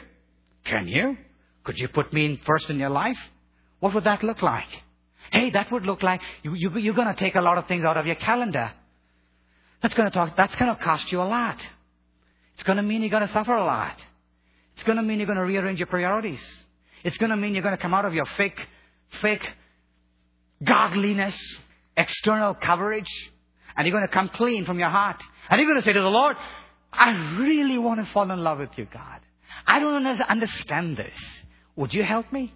[0.64, 1.16] Can you?
[1.64, 3.18] Could you put me in first in your life?
[3.80, 4.68] What would that look like?
[5.32, 7.84] Hey, that would look like you, you, you're going to take a lot of things
[7.84, 8.72] out of your calendar.
[9.80, 11.60] That's going to that's going to cost you a lot.
[12.54, 13.96] It's going to mean you're going to suffer a lot.
[14.74, 16.42] It's going to mean you're going to rearrange your priorities.
[17.02, 18.58] It's going to mean you're going to come out of your fake,
[19.20, 19.46] fake
[20.62, 21.36] godliness,
[21.96, 23.10] external coverage,
[23.76, 25.22] and you're going to come clean from your heart.
[25.48, 26.36] And you're going to say to the Lord,
[26.92, 29.20] I really want to fall in love with you, God.
[29.66, 31.14] I don't understand this.
[31.76, 32.52] Would you help me?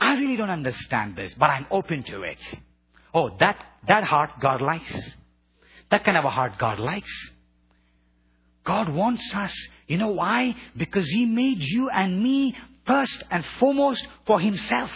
[0.00, 2.38] I really don't understand this, but I'm open to it.
[3.12, 3.56] Oh, that,
[3.88, 4.94] that heart God likes.
[5.90, 7.10] That kind of a heart God likes.
[8.64, 9.52] God wants us.
[9.86, 10.56] You know why?
[10.76, 14.90] Because He made you and me first and foremost for Himself.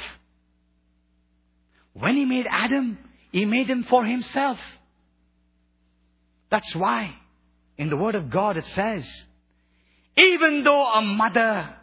[1.92, 2.98] When He made Adam,
[3.32, 4.58] He made him for Himself.
[6.50, 7.14] That's why
[7.76, 9.06] in the Word of God it says,
[10.16, 11.74] even though a mother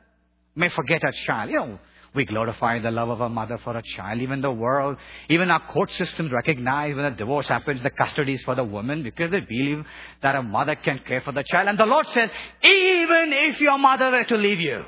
[0.56, 1.80] may forget her child, you know,
[2.16, 4.22] we glorify the love of a mother for a child.
[4.22, 4.98] Even the world,
[5.30, 9.04] even our court systems recognize when a divorce happens, the custody is for the woman
[9.04, 9.86] because they believe
[10.22, 11.68] that a mother can care for the child.
[11.68, 12.30] And the Lord says,
[12.64, 14.84] even if your mother were to leave you,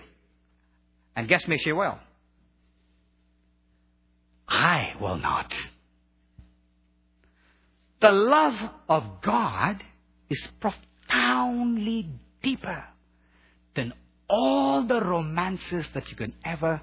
[1.15, 1.97] and guess me, she will.
[4.47, 5.53] I will not.
[7.99, 9.83] The love of God
[10.29, 12.09] is profoundly
[12.41, 12.83] deeper
[13.75, 13.93] than
[14.29, 16.81] all the romances that you can ever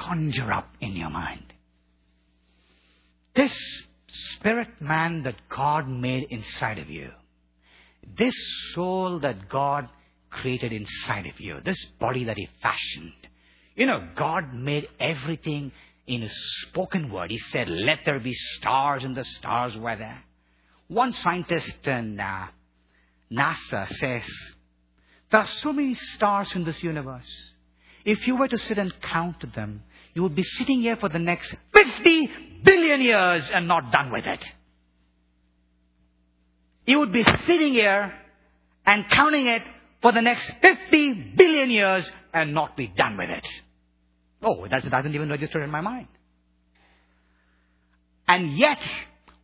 [0.00, 1.52] conjure up in your mind.
[3.34, 3.54] This
[4.08, 7.10] spirit man that God made inside of you,
[8.18, 8.34] this
[8.74, 9.88] soul that God
[10.30, 13.12] created inside of you, this body that He fashioned,
[13.76, 15.72] you know, God made everything
[16.06, 17.30] in His spoken word.
[17.30, 20.22] He said, Let there be stars, and the stars were there.
[20.88, 22.48] One scientist in uh,
[23.30, 24.24] NASA says,
[25.30, 27.30] There are so many stars in this universe.
[28.04, 29.82] If you were to sit and count them,
[30.14, 32.30] you would be sitting here for the next 50
[32.64, 34.44] billion years and not done with it.
[36.86, 38.12] You would be sitting here
[38.84, 39.62] and counting it
[40.02, 43.46] for the next 50 billion years and not be done with it.
[44.42, 46.08] Oh, that doesn't even register in my mind.
[48.26, 48.80] And yet,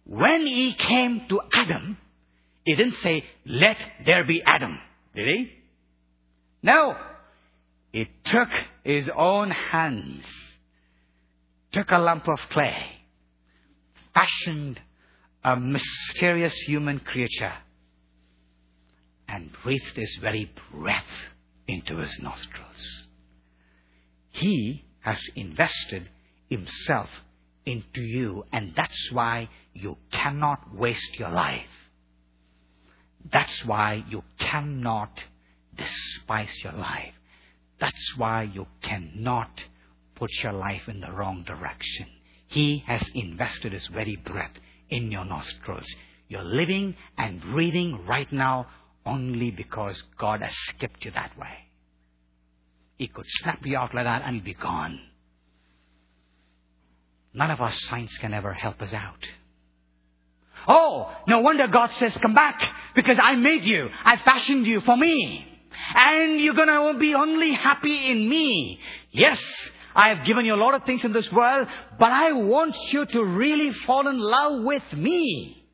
[0.05, 1.99] when he came to Adam,
[2.65, 4.79] he didn't say, let there be Adam.
[5.15, 5.53] Did he?
[6.63, 6.97] No.
[7.93, 8.49] He took
[8.85, 10.25] his own hands
[11.77, 12.75] took a lump of clay,
[14.15, 14.81] fashioned
[15.45, 17.53] a mysterious human creature,
[19.29, 21.05] and breathed his very breath
[21.69, 23.07] into his nostrils.
[24.31, 26.09] He has invested
[26.49, 27.11] himself
[27.67, 31.75] into you, and that's why you cannot waste your life.
[33.31, 35.11] That's why you cannot
[35.77, 37.13] despise your life.
[37.79, 39.51] That's why you cannot
[40.17, 42.07] put your life in the wrong direction.
[42.49, 44.53] He has invested His very breath
[44.91, 45.87] in your nostrils.
[46.29, 48.67] You're living and breathing right now
[49.05, 51.67] only because God has kept you that way.
[52.99, 54.99] He could snap you out like that and be gone.
[57.35, 59.25] None of our science can ever help us out.
[60.67, 62.61] Oh, no wonder God says, come back
[62.95, 63.89] because I made you.
[64.05, 65.47] I fashioned you for me.
[65.95, 68.81] And you're gonna be only happy in me.
[69.11, 69.41] Yes,
[69.97, 71.67] I have given you a lot of things in this world,
[71.99, 75.67] but I want you to really fall in love with me.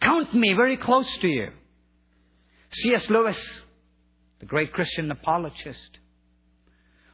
[0.00, 1.52] Count me very close to you.
[2.72, 3.08] C.S.
[3.08, 3.38] Lewis,
[4.40, 5.98] the great Christian apologist,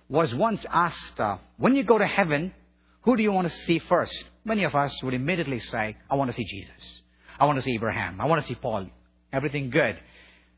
[0.08, 2.54] was once asked, uh, when you go to heaven,
[3.02, 4.24] who do you want to see first?
[4.42, 7.02] Many of us would immediately say, I want to see Jesus.
[7.38, 8.22] I want to see Abraham.
[8.22, 8.86] I want to see Paul.
[9.34, 9.98] Everything good.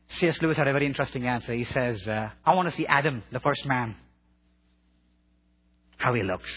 [0.07, 0.41] C.S.
[0.41, 1.53] Lewis had a very interesting answer.
[1.53, 3.97] He says, uh, I want to see Adam, the first man
[5.99, 6.49] how he looks.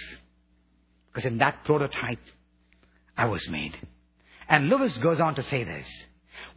[1.08, 2.20] Because in that prototype,
[3.16, 3.76] I was made.
[4.48, 5.86] And Lewis goes on to say this.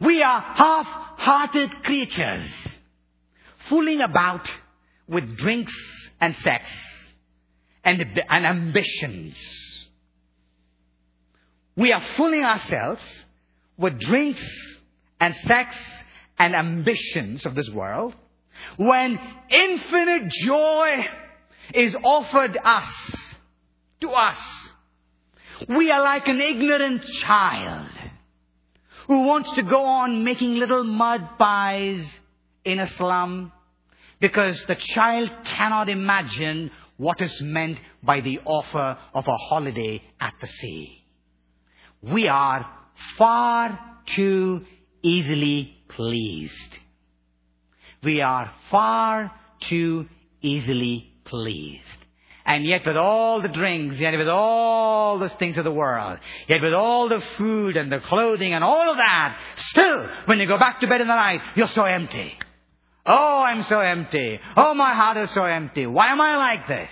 [0.00, 2.48] We are half-hearted creatures,
[3.68, 4.50] fooling about
[5.08, 5.74] with drinks
[6.20, 6.66] and sex
[7.84, 9.36] and, and ambitions.
[11.76, 13.02] We are fooling ourselves
[13.76, 14.42] with drinks
[15.20, 15.76] and sex
[16.38, 18.14] and ambitions of this world
[18.76, 19.18] when
[19.50, 21.06] infinite joy
[21.74, 22.88] is offered us,
[24.00, 24.38] to us.
[25.68, 27.88] We are like an ignorant child
[29.06, 32.04] who wants to go on making little mud pies
[32.64, 33.52] in a slum
[34.20, 40.34] because the child cannot imagine what is meant by the offer of a holiday at
[40.40, 41.04] the sea.
[42.02, 42.66] We are
[43.18, 43.78] far
[44.14, 44.64] too
[45.02, 46.78] easily pleased.
[48.02, 50.08] We are far too
[50.40, 51.82] easily pleased.
[52.44, 56.62] And yet with all the drinks, yet with all the things of the world, yet
[56.62, 60.58] with all the food and the clothing and all of that, still, when you go
[60.58, 62.32] back to bed in the night, you're so empty.
[63.04, 64.38] Oh, I'm so empty.
[64.56, 65.86] Oh, my heart is so empty.
[65.86, 66.90] Why am I like this?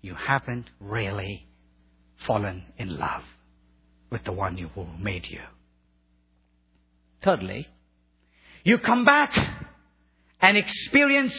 [0.00, 1.46] You haven't really
[2.26, 3.22] fallen in love
[4.10, 5.40] with the one who made you.
[7.22, 7.66] Thirdly,
[8.64, 9.36] you come back
[10.40, 11.34] and experience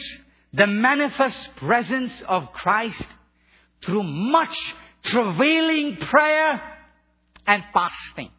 [0.58, 3.08] the manifest presence of Christ
[3.86, 4.58] through much
[5.04, 6.62] travailing prayer
[7.46, 8.32] and fasting.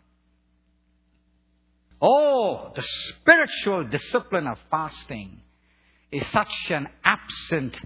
[2.03, 5.43] Oh, the spiritual discipline of fasting
[6.11, 7.81] is such an absent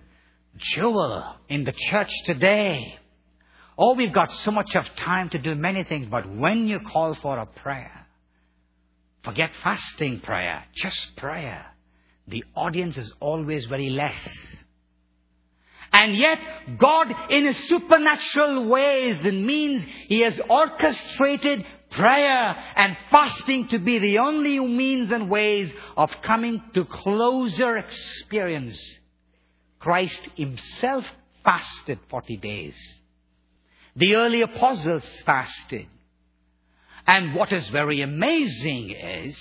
[0.56, 2.98] jewel in the church today.
[3.76, 7.14] Oh, we've got so much of time to do many things, but when you call
[7.16, 8.06] for a prayer,
[9.24, 11.71] forget fasting prayer, just prayer
[12.28, 14.28] the audience is always very less.
[15.92, 16.38] And yet,
[16.78, 23.98] God, in a supernatural ways, and means He has orchestrated prayer and fasting to be
[23.98, 28.80] the only means and ways of coming to closer experience.
[29.78, 31.04] Christ Himself
[31.44, 32.74] fasted 40 days.
[33.96, 35.86] The early apostles fasted.
[37.06, 39.36] And what is very amazing is,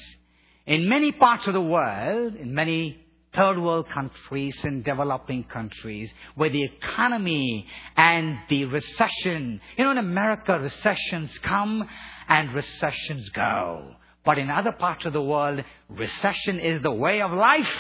[0.66, 3.00] in many parts of the world, in many
[3.34, 9.98] third world countries and developing countries, where the economy and the recession, you know, in
[9.98, 11.88] America, recessions come
[12.28, 13.96] and recessions go.
[14.24, 17.74] But in other parts of the world, recession is the way of life.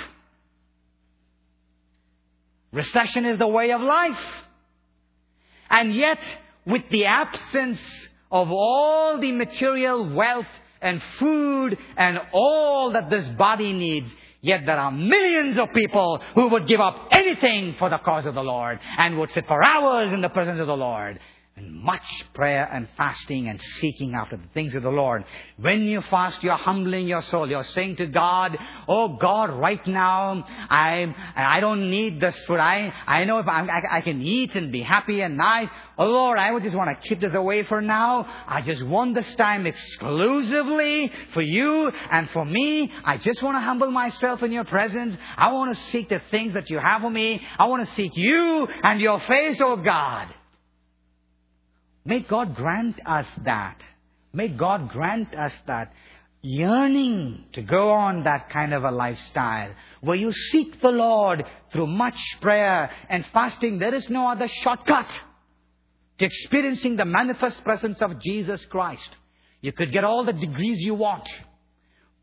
[2.71, 4.19] Recession is the way of life.
[5.69, 6.19] And yet,
[6.65, 7.79] with the absence
[8.31, 10.47] of all the material wealth
[10.81, 14.07] and food and all that this body needs.
[14.41, 18.33] Yet there are millions of people who would give up anything for the cause of
[18.33, 21.19] the Lord and would sit for hours in the presence of the Lord
[21.57, 25.25] and much prayer and fasting and seeking after the things of the Lord.
[25.57, 27.49] When you fast, you're humbling your soul.
[27.49, 32.59] You're saying to God, Oh God, right now, I, I don't need this food.
[32.59, 35.67] I, I know if I'm, I, I can eat and be happy and nice.
[35.97, 38.25] Oh Lord, I would just want to keep this away for now.
[38.47, 42.89] I just want this time exclusively for you and for me.
[43.03, 45.17] I just want to humble myself in your presence.
[45.35, 47.41] I want to seek the things that you have for me.
[47.59, 50.33] I want to seek you and your face, oh God.
[52.05, 53.81] May God grant us that.
[54.33, 55.93] May God grant us that
[56.41, 59.71] yearning to go on that kind of a lifestyle
[60.01, 63.77] where you seek the Lord through much prayer and fasting.
[63.77, 65.07] There is no other shortcut
[66.17, 69.09] to experiencing the manifest presence of Jesus Christ.
[69.61, 71.29] You could get all the degrees you want,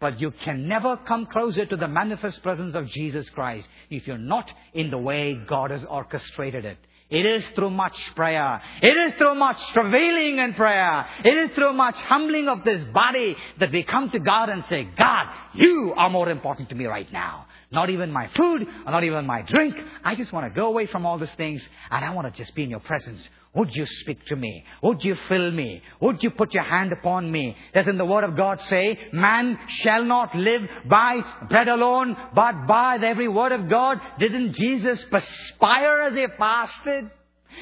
[0.01, 4.19] but you can never come closer to the manifest presence of Jesus Christ if you're
[4.19, 6.79] not in the way God has orchestrated it.
[7.11, 8.61] It is through much prayer.
[8.83, 11.07] It is through much travailing in prayer.
[11.25, 14.87] It is through much humbling of this body that we come to God and say,
[14.99, 17.47] God, you are more important to me right now.
[17.71, 19.75] Not even my food, or not even my drink.
[20.03, 22.55] I just want to go away from all these things and I want to just
[22.55, 23.21] be in your presence.
[23.55, 24.65] Would you speak to me?
[24.83, 25.83] Would you fill me?
[26.01, 27.57] Would you put your hand upon me?
[27.75, 32.99] Doesn't the word of God say, man shall not live by bread alone, but by
[33.03, 34.01] every word of God?
[34.19, 37.11] Didn't Jesus perspire as he fasted?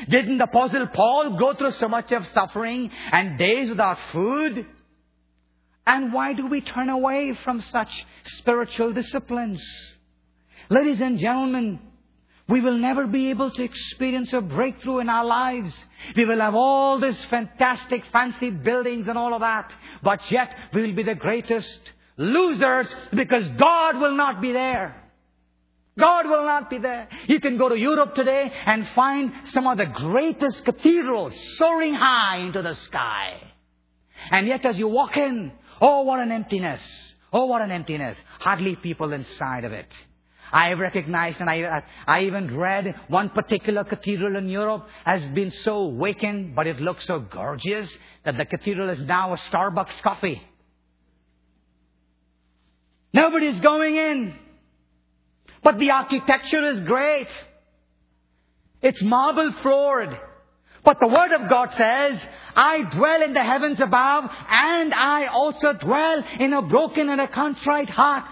[0.09, 4.66] Didn't the apostle Paul go through so much of suffering and days without food?
[5.87, 8.07] And why do we turn away from such
[8.39, 9.62] spiritual disciplines?
[10.68, 11.78] Ladies and gentlemen,
[12.49, 15.72] we will never be able to experience a breakthrough in our lives.
[16.16, 19.72] We will have all these fantastic, fancy buildings and all of that,
[20.03, 21.80] but yet we will be the greatest
[22.16, 25.03] losers because God will not be there.
[25.99, 27.09] God will not be there.
[27.26, 32.39] You can go to Europe today and find some of the greatest cathedrals soaring high
[32.39, 33.41] into the sky.
[34.30, 36.81] And yet as you walk in, oh what an emptiness.
[37.33, 38.16] Oh what an emptiness.
[38.41, 39.89] Hardly people inside of it.
[40.53, 45.53] I have recognized and I, I even read one particular cathedral in Europe has been
[45.64, 47.91] so vacant, but it looks so gorgeous
[48.24, 50.41] that the cathedral is now a Starbucks coffee.
[53.12, 54.35] Nobody's going in.
[55.62, 57.29] But the architecture is great.
[58.83, 60.16] It's marble floored.
[60.87, 62.16] But the Word of God says,
[62.55, 67.26] I dwell in the heavens above, and I also dwell in a broken and a
[67.26, 68.22] contrite heart.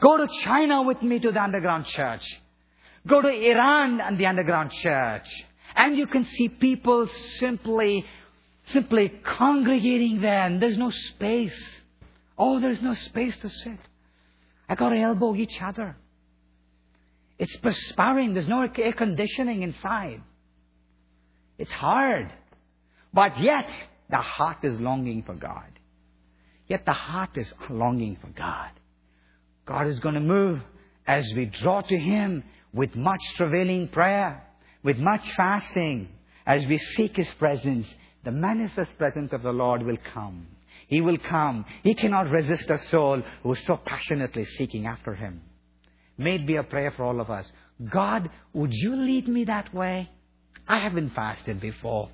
[0.00, 2.22] Go to China with me to the underground church.
[3.06, 5.26] Go to Iran and the underground church.
[5.76, 7.06] And you can see people
[7.38, 8.06] simply,
[8.72, 11.60] simply congregating there, and there's no space.
[12.38, 13.78] Oh, there's no space to sit.
[14.70, 15.98] I gotta elbow each other.
[17.38, 18.32] It's perspiring.
[18.32, 20.22] There's no air conditioning inside.
[21.60, 22.32] It's hard.
[23.12, 23.68] But yet,
[24.08, 25.70] the heart is longing for God.
[26.66, 28.70] Yet the heart is longing for God.
[29.66, 30.62] God is going to move
[31.06, 34.42] as we draw to Him with much travailing prayer,
[34.82, 36.08] with much fasting,
[36.46, 37.86] as we seek His presence,
[38.24, 40.46] the manifest presence of the Lord will come.
[40.88, 41.66] He will come.
[41.82, 45.42] He cannot resist a soul who is so passionately seeking after Him.
[46.16, 47.46] May it be a prayer for all of us.
[47.92, 50.08] God, would you lead me that way?
[50.66, 52.10] I haven't fasted before.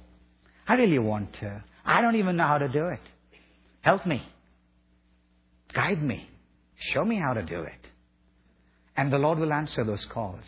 [0.66, 1.62] I really want to.
[1.84, 3.01] I don't even know how to do it.
[3.82, 4.22] Help me.
[5.72, 6.28] Guide me.
[6.76, 7.87] Show me how to do it.
[8.97, 10.45] And the Lord will answer those calls.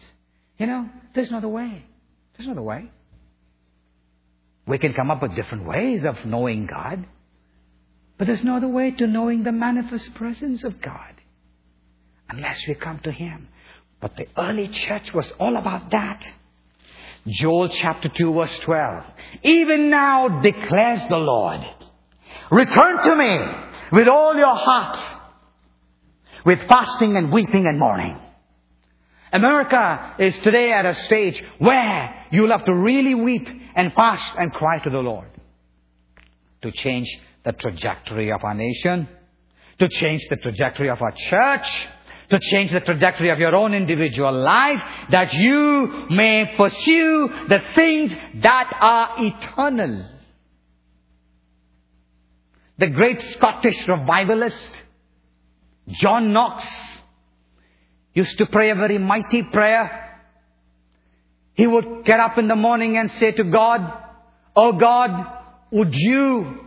[0.59, 1.84] You know, there's no other way.
[2.36, 2.91] There's no other way.
[4.66, 7.07] We can come up with different ways of knowing God.
[8.18, 11.14] But there's no other way to knowing the manifest presence of God
[12.28, 13.49] unless we come to Him.
[14.01, 16.26] But the early church was all about that.
[17.26, 19.04] Joel chapter 2 verse 12.
[19.42, 21.60] Even now declares the Lord,
[22.50, 23.38] return to me
[23.92, 24.98] with all your heart,
[26.44, 28.18] with fasting and weeping and mourning.
[29.32, 34.52] America is today at a stage where you'll have to really weep and fast and
[34.52, 35.28] cry to the Lord
[36.62, 37.08] to change
[37.44, 39.08] the trajectory of our nation,
[39.78, 41.66] to change the trajectory of our church,
[42.31, 48.12] to change the trajectory of your own individual life, that you may pursue the things
[48.43, 50.07] that are eternal.
[52.79, 54.70] The great Scottish revivalist,
[55.89, 56.66] John Knox,
[58.12, 60.20] used to pray a very mighty prayer.
[61.55, 64.05] He would get up in the morning and say to God,
[64.55, 65.11] Oh God,
[65.70, 66.61] would you,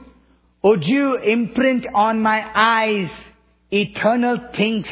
[0.64, 3.12] would you imprint on my eyes
[3.72, 4.88] eternal things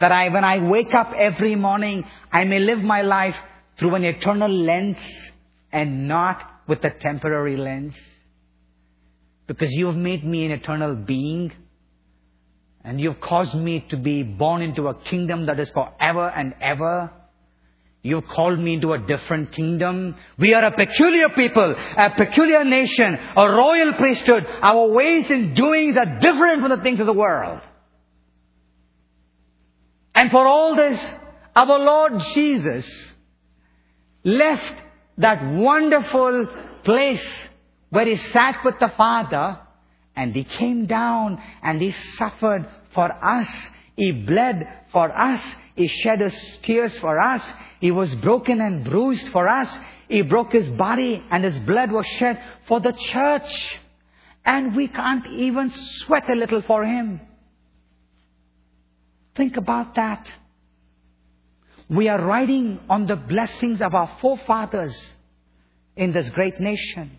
[0.00, 3.36] that I, when I wake up every morning, I may live my life
[3.78, 4.96] through an eternal lens
[5.72, 7.94] and not with a temporary lens.
[9.46, 11.52] Because you have made me an eternal being.
[12.82, 17.10] And you've caused me to be born into a kingdom that is forever and ever.
[18.02, 20.16] You've called me into a different kingdom.
[20.38, 24.44] We are a peculiar people, a peculiar nation, a royal priesthood.
[24.62, 27.60] Our ways and doing are different from the things of the world.
[30.14, 31.00] And for all this,
[31.56, 32.88] our Lord Jesus
[34.24, 34.80] left
[35.18, 36.48] that wonderful
[36.84, 37.26] place
[37.90, 39.58] where he sat with the Father
[40.16, 43.48] and he came down and he suffered for us.
[43.96, 45.40] He bled for us.
[45.76, 47.42] He shed his tears for us.
[47.80, 49.68] He was broken and bruised for us.
[50.08, 53.78] He broke his body and his blood was shed for the church.
[54.44, 57.20] And we can't even sweat a little for him.
[59.36, 60.30] Think about that.
[61.88, 65.12] We are riding on the blessings of our forefathers
[65.96, 67.18] in this great nation.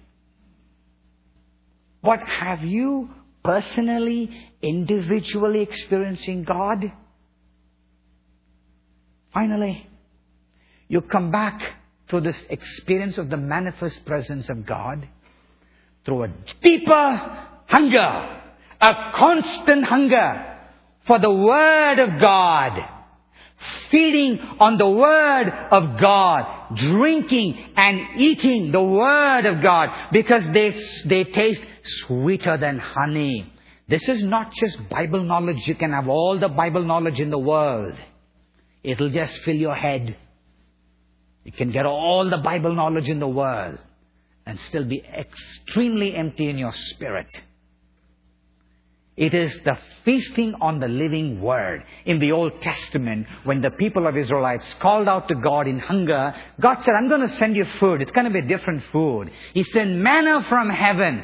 [2.01, 3.09] But have you
[3.43, 4.30] personally,
[4.61, 6.91] individually experiencing God?
[9.34, 9.88] Finally,
[10.88, 11.61] you come back
[12.07, 15.07] to this experience of the manifest presence of God
[16.05, 16.28] through a
[16.61, 18.41] deeper hunger,
[18.80, 20.55] a constant hunger
[21.08, 22.80] for the Word of God.
[23.89, 26.76] Feeding on the Word of God.
[26.76, 29.89] Drinking and eating the Word of God.
[30.12, 33.51] Because they, they taste sweeter than honey.
[33.88, 35.68] This is not just Bible knowledge.
[35.68, 37.93] You can have all the Bible knowledge in the world.
[38.84, 40.16] It'll just fill your head.
[41.43, 43.78] You can get all the Bible knowledge in the world
[44.47, 47.28] and still be extremely empty in your spirit.
[49.18, 51.84] It is the feasting on the living word.
[52.05, 56.36] In the Old Testament, when the people of Israelites called out to God in hunger,
[56.59, 58.01] God said, I'm going to send you food.
[58.01, 59.32] It's going to be different food.
[59.53, 61.24] He sent manna from heaven.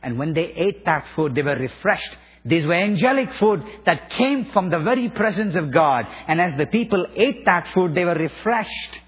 [0.00, 2.16] And when they ate that food, they were refreshed.
[2.44, 6.04] These were angelic food that came from the very presence of God.
[6.28, 9.00] And as the people ate that food, they were refreshed.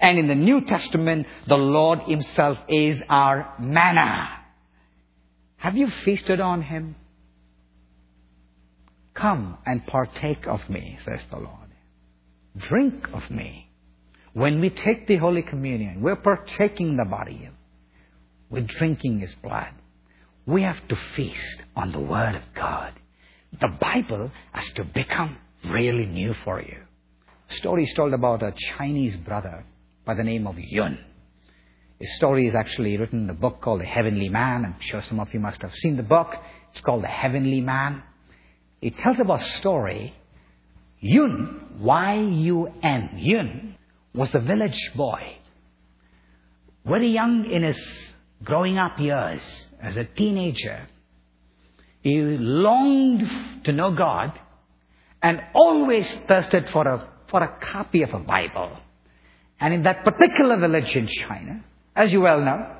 [0.00, 4.28] And in the New Testament, the Lord Himself is our manna.
[5.56, 6.96] Have you feasted on Him?
[9.14, 11.48] Come and partake of me, says the Lord.
[12.56, 13.68] Drink of me.
[14.32, 17.50] When we take the Holy Communion, we're partaking the body.
[18.50, 19.74] We're drinking His blood.
[20.46, 22.94] We have to feast on the Word of God.
[23.60, 25.36] The Bible has to become
[25.68, 26.78] really new for you.
[27.50, 29.64] A story is told about a Chinese brother
[30.06, 30.98] by the name of Yun.
[32.00, 34.64] His story is actually written in a book called The Heavenly Man.
[34.64, 36.34] I'm sure some of you must have seen the book.
[36.72, 38.02] It's called The Heavenly Man.
[38.82, 40.14] It tells about a story.
[41.00, 43.76] Yun, Y-U-N, Yun,
[44.12, 45.38] was a village boy.
[46.84, 47.80] Very young in his
[48.44, 49.40] growing up years,
[49.80, 50.88] as a teenager.
[52.02, 54.38] He longed to know God
[55.22, 58.76] and always thirsted for a, for a copy of a Bible.
[59.60, 61.64] And in that particular village in China,
[61.94, 62.76] as you well know,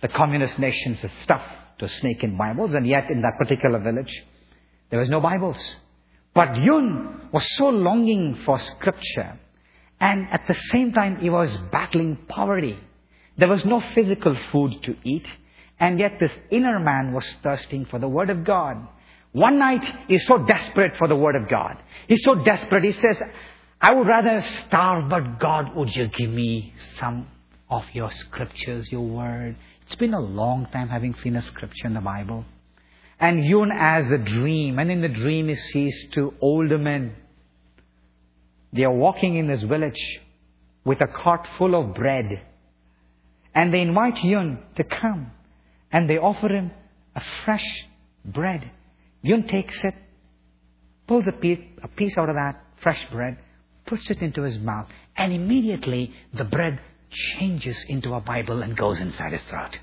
[0.00, 4.24] the communist nations are stuffed to snake in Bibles, and yet in that particular village,
[4.90, 5.58] there was no Bibles.
[6.34, 9.38] But Yun was so longing for scripture,
[10.00, 12.78] and at the same time, he was battling poverty.
[13.38, 15.26] There was no physical food to eat,
[15.80, 18.76] and yet this inner man was thirsting for the Word of God.
[19.32, 21.76] One night, he's so desperate for the Word of God.
[22.08, 23.20] He's so desperate, he says,
[23.80, 27.28] I would rather starve, but God, would you give me some
[27.68, 29.56] of your scriptures, your Word?
[29.86, 32.44] It's been a long time having seen a scripture in the Bible.
[33.18, 37.14] And Yun as a dream, and in the dream he sees two older men.
[38.72, 40.20] They are walking in this village
[40.84, 42.42] with a cart full of bread.
[43.54, 45.30] And they invite Yun to come.
[45.90, 46.70] And they offer him
[47.14, 47.66] a fresh
[48.24, 48.70] bread.
[49.22, 49.94] Yun takes it,
[51.06, 53.38] pulls a piece, a piece out of that fresh bread,
[53.86, 59.00] puts it into his mouth, and immediately the bread changes into a Bible and goes
[59.00, 59.78] inside his throat.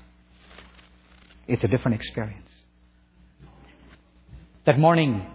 [1.48, 2.43] It's a different experience.
[4.66, 5.26] That morning,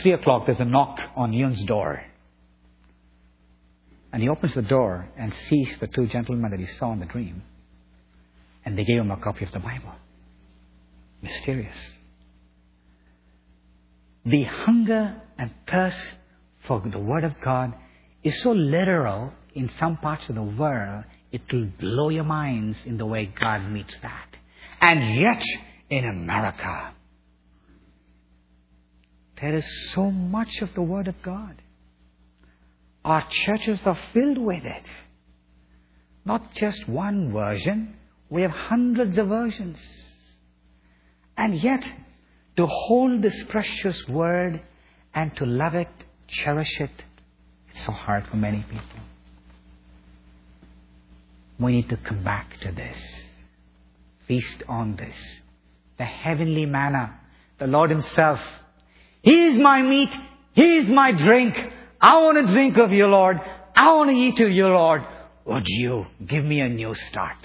[0.00, 2.02] three o'clock, there's a knock on Yun's door.
[4.12, 7.06] And he opens the door and sees the two gentlemen that he saw in the
[7.06, 7.42] dream.
[8.64, 9.92] And they gave him a copy of the Bible.
[11.20, 11.76] Mysterious.
[14.24, 16.14] The hunger and thirst
[16.66, 17.74] for the Word of God
[18.22, 22.96] is so literal in some parts of the world, it will blow your minds in
[22.96, 24.28] the way God meets that.
[24.80, 25.42] And yet,
[25.90, 26.94] in America,
[29.40, 31.60] there is so much of the Word of God.
[33.04, 34.86] Our churches are filled with it.
[36.24, 37.96] Not just one version,
[38.30, 39.78] we have hundreds of versions.
[41.36, 41.84] And yet,
[42.56, 44.62] to hold this precious Word
[45.12, 45.88] and to love it,
[46.28, 46.90] cherish it,
[47.70, 49.00] it's so hard for many people.
[51.58, 52.96] We need to come back to this.
[54.26, 55.16] Feast on this.
[55.98, 57.20] The heavenly manna.
[57.58, 58.40] The Lord Himself.
[59.24, 60.10] He is my meat.
[60.52, 61.56] He is my drink.
[61.98, 63.40] I want to drink of you, Lord.
[63.74, 65.02] I want to eat of you, Lord.
[65.46, 67.38] Would you give me a new start?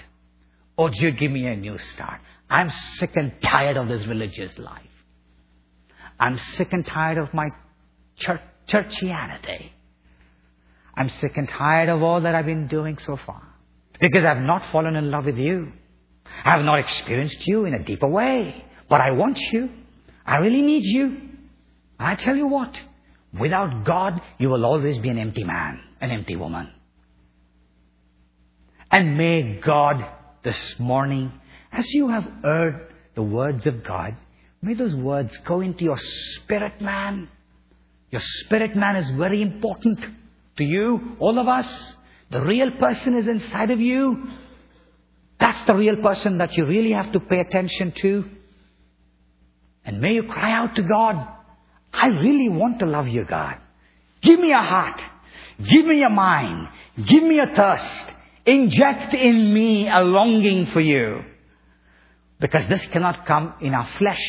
[0.76, 2.20] Would you give me a new start?
[2.50, 4.82] I'm sick and tired of this religious life.
[6.18, 7.48] I'm sick and tired of my
[8.18, 9.70] church, churchianity.
[10.94, 13.42] I'm sick and tired of all that I've been doing so far.
[13.98, 15.72] Because I've not fallen in love with you.
[16.44, 18.66] I have not experienced you in a deeper way.
[18.90, 19.70] But I want you.
[20.26, 21.29] I really need you.
[22.00, 22.74] I tell you what,
[23.38, 26.70] without God, you will always be an empty man, an empty woman.
[28.90, 30.04] And may God
[30.42, 31.32] this morning,
[31.70, 34.16] as you have heard the words of God,
[34.62, 37.28] may those words go into your spirit man.
[38.10, 40.00] Your spirit man is very important
[40.56, 41.94] to you, all of us.
[42.30, 44.24] The real person is inside of you.
[45.38, 48.24] That's the real person that you really have to pay attention to.
[49.84, 51.28] And may you cry out to God,
[51.92, 53.56] I really want to love you, God.
[54.22, 55.00] Give me a heart.
[55.68, 56.68] Give me a mind.
[57.06, 58.06] Give me a thirst.
[58.46, 61.22] Inject in me a longing for you.
[62.38, 64.24] Because this cannot come in our flesh.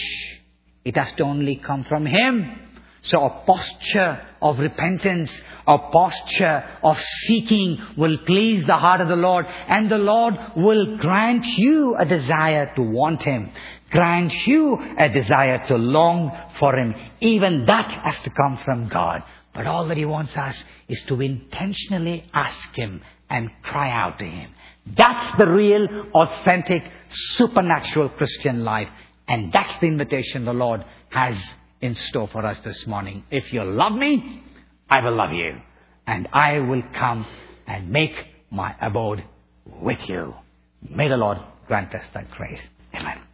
[0.84, 2.59] It has to only come from Him.
[3.03, 5.32] So a posture of repentance,
[5.66, 10.97] a posture of seeking will please the heart of the Lord and the Lord will
[10.97, 13.51] grant you a desire to want Him.
[13.92, 16.96] Grant you a desire to long for Him.
[17.20, 19.24] Even that has to come from God.
[19.54, 24.26] But all that He wants us is to intentionally ask Him and cry out to
[24.26, 24.52] Him.
[24.98, 26.84] That's the real, authentic,
[27.36, 28.88] supernatural Christian life.
[29.28, 31.38] And that's the invitation the Lord has
[31.82, 33.24] in store for us this morning.
[33.30, 34.44] If you love me,
[34.89, 35.62] I will love you.
[36.08, 37.26] And I will come
[37.68, 39.24] and make my abode
[39.66, 40.34] with you.
[40.89, 41.38] May the Lord
[41.68, 42.62] grant us that grace.
[42.94, 43.31] Amen.